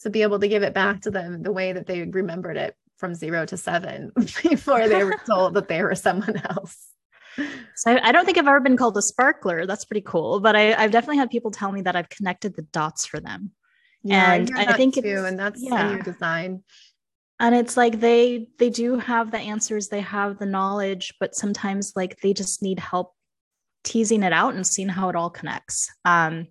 to 0.00 0.10
be 0.10 0.22
able 0.22 0.38
to 0.40 0.48
give 0.48 0.62
it 0.62 0.74
back 0.74 1.02
to 1.02 1.10
them 1.10 1.42
the 1.42 1.52
way 1.52 1.72
that 1.72 1.86
they 1.86 2.02
remembered 2.02 2.56
it 2.56 2.74
from 3.00 3.14
zero 3.14 3.44
to 3.46 3.56
seven 3.56 4.12
before 4.42 4.88
they 4.88 5.02
were 5.02 5.18
told 5.26 5.54
that 5.54 5.68
they 5.68 5.82
were 5.82 5.94
someone 5.94 6.36
else 6.48 6.76
so 7.76 7.98
I, 8.02 8.12
don't 8.12 8.24
think 8.26 8.38
I've 8.38 8.48
ever 8.48 8.60
been 8.60 8.76
called 8.76 8.96
a 8.96 9.02
sparkler. 9.02 9.64
That's 9.64 9.84
pretty 9.84 10.02
cool. 10.02 10.40
But 10.40 10.56
I, 10.56 10.82
have 10.82 10.90
definitely 10.90 11.18
had 11.18 11.30
people 11.30 11.52
tell 11.52 11.70
me 11.70 11.80
that 11.82 11.94
I've 11.94 12.08
connected 12.08 12.56
the 12.56 12.62
dots 12.62 13.06
for 13.06 13.20
them. 13.20 13.52
Yeah, 14.02 14.34
and 14.34 14.50
I, 14.56 14.64
I 14.64 14.76
think 14.76 14.94
too, 14.94 15.24
and 15.26 15.38
that's 15.38 15.62
yeah. 15.62 15.92
in 15.92 16.02
design 16.02 16.64
and 17.40 17.54
it's 17.54 17.76
like 17.76 17.98
they 17.98 18.46
they 18.58 18.70
do 18.70 18.98
have 18.98 19.30
the 19.30 19.38
answers 19.38 19.88
they 19.88 20.02
have 20.02 20.38
the 20.38 20.46
knowledge 20.46 21.14
but 21.18 21.34
sometimes 21.34 21.94
like 21.96 22.20
they 22.20 22.32
just 22.32 22.62
need 22.62 22.78
help 22.78 23.14
teasing 23.82 24.22
it 24.22 24.32
out 24.32 24.54
and 24.54 24.66
seeing 24.66 24.88
how 24.88 25.08
it 25.08 25.16
all 25.16 25.30
connects 25.30 25.90
um 26.04 26.46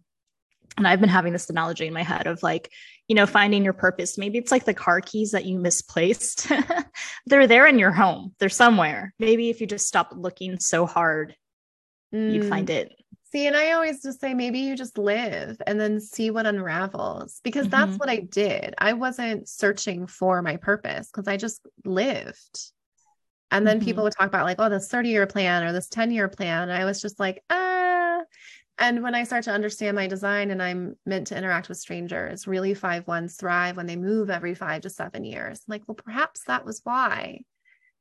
and 0.77 0.87
i've 0.87 0.99
been 0.99 1.09
having 1.09 1.31
this 1.31 1.49
analogy 1.49 1.87
in 1.87 1.93
my 1.93 2.03
head 2.03 2.27
of 2.27 2.43
like 2.43 2.71
you 3.09 3.15
know 3.15 3.25
finding 3.25 3.63
your 3.63 3.73
purpose 3.73 4.17
maybe 4.17 4.37
it's 4.37 4.51
like 4.51 4.63
the 4.63 4.73
car 4.73 5.01
keys 5.01 5.31
that 5.31 5.45
you 5.45 5.59
misplaced 5.59 6.49
they're 7.25 7.47
there 7.47 7.67
in 7.67 7.77
your 7.77 7.91
home 7.91 8.33
they're 8.39 8.47
somewhere 8.47 9.13
maybe 9.19 9.49
if 9.49 9.59
you 9.59 9.67
just 9.67 9.87
stop 9.87 10.13
looking 10.15 10.57
so 10.59 10.85
hard 10.85 11.35
mm. 12.13 12.33
you 12.33 12.47
find 12.47 12.69
it 12.69 12.93
See, 13.31 13.45
and 13.45 13.55
I 13.55 13.73
always 13.73 14.01
just 14.01 14.19
say 14.19 14.33
maybe 14.33 14.59
you 14.59 14.75
just 14.75 14.97
live 14.97 15.61
and 15.67 15.79
then 15.79 15.99
see 15.99 16.31
what 16.31 16.47
unravels 16.47 17.41
because 17.43 17.67
mm-hmm. 17.67 17.89
that's 17.89 17.99
what 17.99 18.09
I 18.09 18.17
did. 18.17 18.73
I 18.79 18.93
wasn't 18.93 19.47
searching 19.47 20.07
for 20.07 20.41
my 20.41 20.57
purpose 20.57 21.11
because 21.13 21.27
I 21.27 21.37
just 21.37 21.61
lived. 21.85 22.71
And 23.51 23.67
then 23.67 23.77
mm-hmm. 23.77 23.85
people 23.85 24.03
would 24.03 24.13
talk 24.13 24.27
about 24.27 24.45
like, 24.45 24.57
oh, 24.59 24.69
this 24.69 24.87
30 24.87 25.09
year 25.09 25.27
plan 25.27 25.63
or 25.63 25.71
this 25.71 25.89
10 25.89 26.09
year 26.09 26.27
plan. 26.27 26.71
I 26.71 26.85
was 26.85 27.01
just 27.01 27.19
like, 27.19 27.43
ah. 27.51 27.68
And 28.81 29.03
when 29.03 29.13
I 29.13 29.25
start 29.25 29.43
to 29.43 29.51
understand 29.51 29.95
my 29.95 30.07
design 30.07 30.51
and 30.51 30.63
I'm 30.63 30.95
meant 31.05 31.27
to 31.27 31.37
interact 31.37 31.67
with 31.67 31.77
strangers, 31.77 32.47
really 32.47 32.73
five 32.73 33.05
ones 33.07 33.35
thrive 33.35 33.75
when 33.75 33.87
they 33.87 33.97
move 33.97 34.29
every 34.29 34.55
five 34.55 34.83
to 34.83 34.89
seven 34.89 35.25
years. 35.25 35.59
I'm 35.59 35.71
like, 35.73 35.83
well, 35.85 35.95
perhaps 35.95 36.45
that 36.45 36.65
was 36.65 36.79
why 36.85 37.41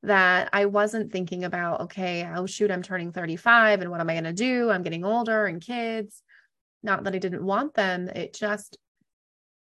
that 0.04 0.48
I 0.52 0.66
wasn't 0.66 1.10
thinking 1.10 1.42
about, 1.42 1.80
okay, 1.82 2.30
oh 2.32 2.46
shoot, 2.46 2.70
I'm 2.70 2.82
turning 2.82 3.10
35 3.10 3.80
and 3.80 3.90
what 3.90 4.00
am 4.00 4.08
I 4.08 4.14
going 4.14 4.24
to 4.24 4.32
do? 4.32 4.70
I'm 4.70 4.84
getting 4.84 5.04
older 5.04 5.46
and 5.46 5.60
kids. 5.60 6.22
Not 6.84 7.02
that 7.02 7.14
I 7.14 7.18
didn't 7.18 7.44
want 7.44 7.74
them. 7.74 8.06
It 8.06 8.32
just, 8.32 8.78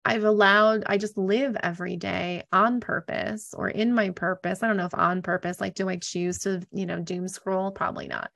I've 0.03 0.23
allowed, 0.23 0.83
I 0.87 0.97
just 0.97 1.15
live 1.15 1.55
every 1.61 1.95
day 1.95 2.43
on 2.51 2.79
purpose 2.79 3.53
or 3.55 3.69
in 3.69 3.93
my 3.93 4.09
purpose. 4.09 4.63
I 4.63 4.67
don't 4.67 4.77
know 4.77 4.87
if 4.87 4.95
on 4.95 5.21
purpose, 5.21 5.61
like, 5.61 5.75
do 5.75 5.87
I 5.87 5.97
choose 5.97 6.39
to, 6.39 6.65
you 6.71 6.87
know, 6.87 6.99
doom 6.99 7.27
scroll? 7.27 7.69
Probably 7.69 8.07
not. 8.07 8.31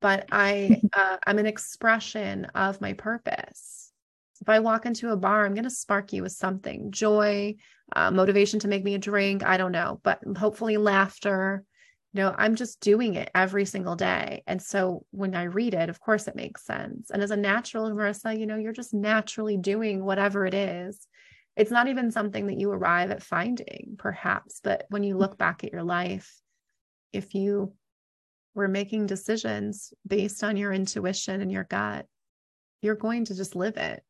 But 0.00 0.26
I, 0.30 0.80
uh, 0.92 1.18
I'm 1.26 1.38
an 1.38 1.46
expression 1.46 2.46
of 2.54 2.80
my 2.80 2.92
purpose 2.92 3.86
if 4.40 4.48
I 4.48 4.60
walk 4.60 4.86
into 4.86 5.10
a 5.10 5.16
bar, 5.16 5.44
I'm 5.44 5.54
going 5.54 5.64
to 5.64 5.70
spark 5.70 6.12
you 6.12 6.22
with 6.22 6.32
something 6.32 6.90
joy, 6.90 7.56
uh, 7.94 8.10
motivation 8.10 8.60
to 8.60 8.68
make 8.68 8.84
me 8.84 8.94
a 8.94 8.98
drink. 8.98 9.44
I 9.44 9.56
don't 9.56 9.72
know, 9.72 10.00
but 10.02 10.20
hopefully 10.36 10.76
laughter. 10.76 11.64
You 12.12 12.22
know, 12.22 12.34
I'm 12.36 12.54
just 12.54 12.80
doing 12.80 13.14
it 13.14 13.30
every 13.34 13.64
single 13.64 13.96
day. 13.96 14.42
And 14.46 14.60
so 14.60 15.04
when 15.10 15.34
I 15.34 15.44
read 15.44 15.74
it, 15.74 15.88
of 15.88 16.00
course, 16.00 16.28
it 16.28 16.36
makes 16.36 16.64
sense. 16.64 17.10
And 17.10 17.22
as 17.22 17.30
a 17.30 17.36
natural, 17.36 17.90
Marissa, 17.90 18.38
you 18.38 18.46
know, 18.46 18.56
you're 18.56 18.72
just 18.72 18.94
naturally 18.94 19.56
doing 19.56 20.04
whatever 20.04 20.46
it 20.46 20.54
is. 20.54 21.06
It's 21.56 21.70
not 21.70 21.88
even 21.88 22.10
something 22.10 22.46
that 22.46 22.58
you 22.58 22.70
arrive 22.70 23.10
at 23.10 23.22
finding, 23.22 23.96
perhaps, 23.98 24.60
but 24.62 24.84
when 24.90 25.02
you 25.02 25.16
look 25.16 25.38
back 25.38 25.64
at 25.64 25.72
your 25.72 25.82
life, 25.82 26.38
if 27.12 27.34
you 27.34 27.72
were 28.56 28.68
making 28.68 29.06
decisions 29.06 29.92
based 30.06 30.42
on 30.42 30.56
your 30.56 30.72
intuition 30.72 31.42
and 31.42 31.52
your 31.52 31.64
gut, 31.64 32.06
you're 32.80 32.94
going 32.94 33.26
to 33.26 33.36
just 33.36 33.54
live 33.54 33.76
it. 33.76 34.02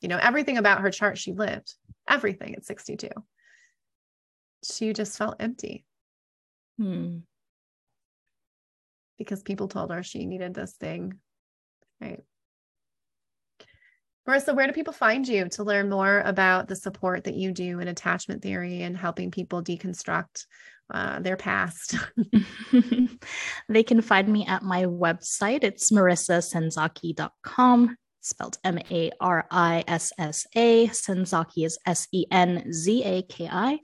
You 0.00 0.08
know, 0.08 0.16
everything 0.16 0.56
about 0.56 0.80
her 0.80 0.90
chart 0.90 1.18
she 1.18 1.32
lived, 1.32 1.74
everything 2.08 2.54
at 2.54 2.64
62. 2.64 3.08
She 4.64 4.92
just 4.92 5.18
felt 5.18 5.36
empty. 5.40 5.84
Hmm. 6.78 7.18
Because 9.18 9.42
people 9.42 9.66
told 9.66 9.90
her 9.90 10.04
she 10.04 10.24
needed 10.24 10.54
this 10.54 10.72
thing. 10.74 11.14
Right. 12.00 12.20
Marissa, 14.30 14.54
where 14.54 14.68
do 14.68 14.72
people 14.72 14.92
find 14.92 15.26
you 15.26 15.48
to 15.48 15.64
learn 15.64 15.90
more 15.90 16.20
about 16.20 16.68
the 16.68 16.76
support 16.76 17.24
that 17.24 17.34
you 17.34 17.50
do 17.50 17.80
in 17.80 17.88
attachment 17.88 18.42
theory 18.42 18.82
and 18.82 18.96
helping 18.96 19.32
people 19.32 19.60
deconstruct 19.60 20.46
uh, 20.88 21.18
their 21.18 21.36
past? 21.36 21.96
they 23.68 23.82
can 23.82 24.00
find 24.00 24.28
me 24.28 24.46
at 24.46 24.62
my 24.62 24.84
website. 24.84 25.64
It's 25.64 25.90
marissasenzaki.com, 25.90 27.96
spelled 28.20 28.58
M 28.62 28.78
A 28.88 29.10
R 29.20 29.48
I 29.50 29.82
S 29.88 30.12
S 30.16 30.46
A. 30.54 30.86
Senzaki 30.86 31.66
is 31.66 31.76
S 31.84 32.06
E 32.12 32.26
N 32.30 32.72
Z 32.72 33.02
A 33.02 33.22
K 33.22 33.48
I. 33.50 33.80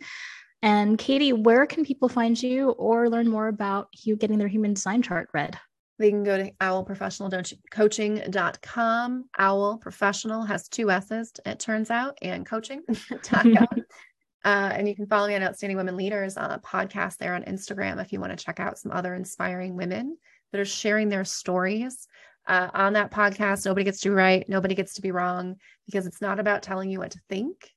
And 0.62 0.97
Katie, 0.97 1.32
where 1.32 1.66
can 1.66 1.84
people 1.84 2.09
find 2.09 2.40
you 2.40 2.70
or 2.70 3.11
learn 3.11 3.28
more 3.28 3.49
about 3.49 3.88
you 4.05 4.14
getting 4.14 4.38
their 4.38 4.47
human 4.47 4.74
design 4.74 5.03
chart 5.03 5.28
read? 5.34 5.59
They 5.99 6.11
can 6.11 6.24
go 6.24 6.36
to 6.36 6.51
owlprofessionalcoaching.com. 6.61 9.24
Owl 9.38 9.78
Professional 9.78 10.42
has 10.42 10.68
two 10.68 10.90
S's, 10.90 11.32
it 11.47 11.59
turns 11.59 11.90
out, 11.90 12.18
and 12.20 12.44
coaching.com. 12.44 13.57
uh, 14.44 14.44
and 14.44 14.86
you 14.86 14.94
can 14.94 15.07
follow 15.07 15.28
me 15.28 15.34
on 15.34 15.42
Outstanding 15.42 15.78
Women 15.78 15.97
Leaders 15.97 16.36
on 16.36 16.51
a 16.51 16.59
podcast 16.59 17.16
there 17.16 17.34
on 17.34 17.44
Instagram 17.44 17.99
if 18.03 18.12
you 18.12 18.20
want 18.20 18.36
to 18.36 18.44
check 18.44 18.61
out 18.61 18.78
some 18.78 18.92
other 18.92 19.14
inspiring 19.14 19.74
women 19.74 20.18
that 20.53 20.61
are 20.61 20.66
sharing 20.66 21.09
their 21.09 21.24
stories. 21.24 22.07
Uh, 22.47 22.68
on 22.74 22.92
that 22.92 23.11
podcast, 23.11 23.66
nobody 23.66 23.84
gets 23.84 24.01
to 24.01 24.11
be 24.11 24.14
right, 24.14 24.49
nobody 24.49 24.74
gets 24.74 24.94
to 24.94 25.03
be 25.03 25.11
wrong, 25.11 25.57
because 25.86 26.07
it's 26.07 26.20
not 26.20 26.38
about 26.38 26.62
telling 26.62 26.90
you 26.90 27.01
what 27.01 27.11
to 27.11 27.18
think. 27.28 27.72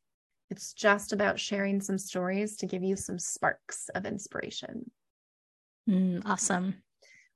It's 0.52 0.74
just 0.74 1.14
about 1.14 1.40
sharing 1.40 1.82
some 1.82 1.98
stories 1.98 2.58
to 2.58 2.68
give 2.68 2.84
you 2.84 2.96
some 2.96 3.18
sparks 3.18 3.90
of 3.96 4.06
inspiration. 4.06 4.92
Mm, 5.90 6.22
awesome. 6.26 6.76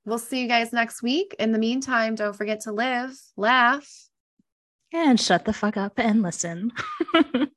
We'll 0.05 0.19
see 0.19 0.41
you 0.41 0.47
guys 0.47 0.73
next 0.73 1.01
week. 1.01 1.35
In 1.39 1.51
the 1.51 1.59
meantime, 1.59 2.15
don't 2.15 2.35
forget 2.35 2.61
to 2.61 2.71
live, 2.71 3.17
laugh, 3.37 3.87
and 4.91 5.19
shut 5.19 5.45
the 5.45 5.53
fuck 5.53 5.77
up 5.77 5.93
and 5.97 6.21
listen. 6.21 6.71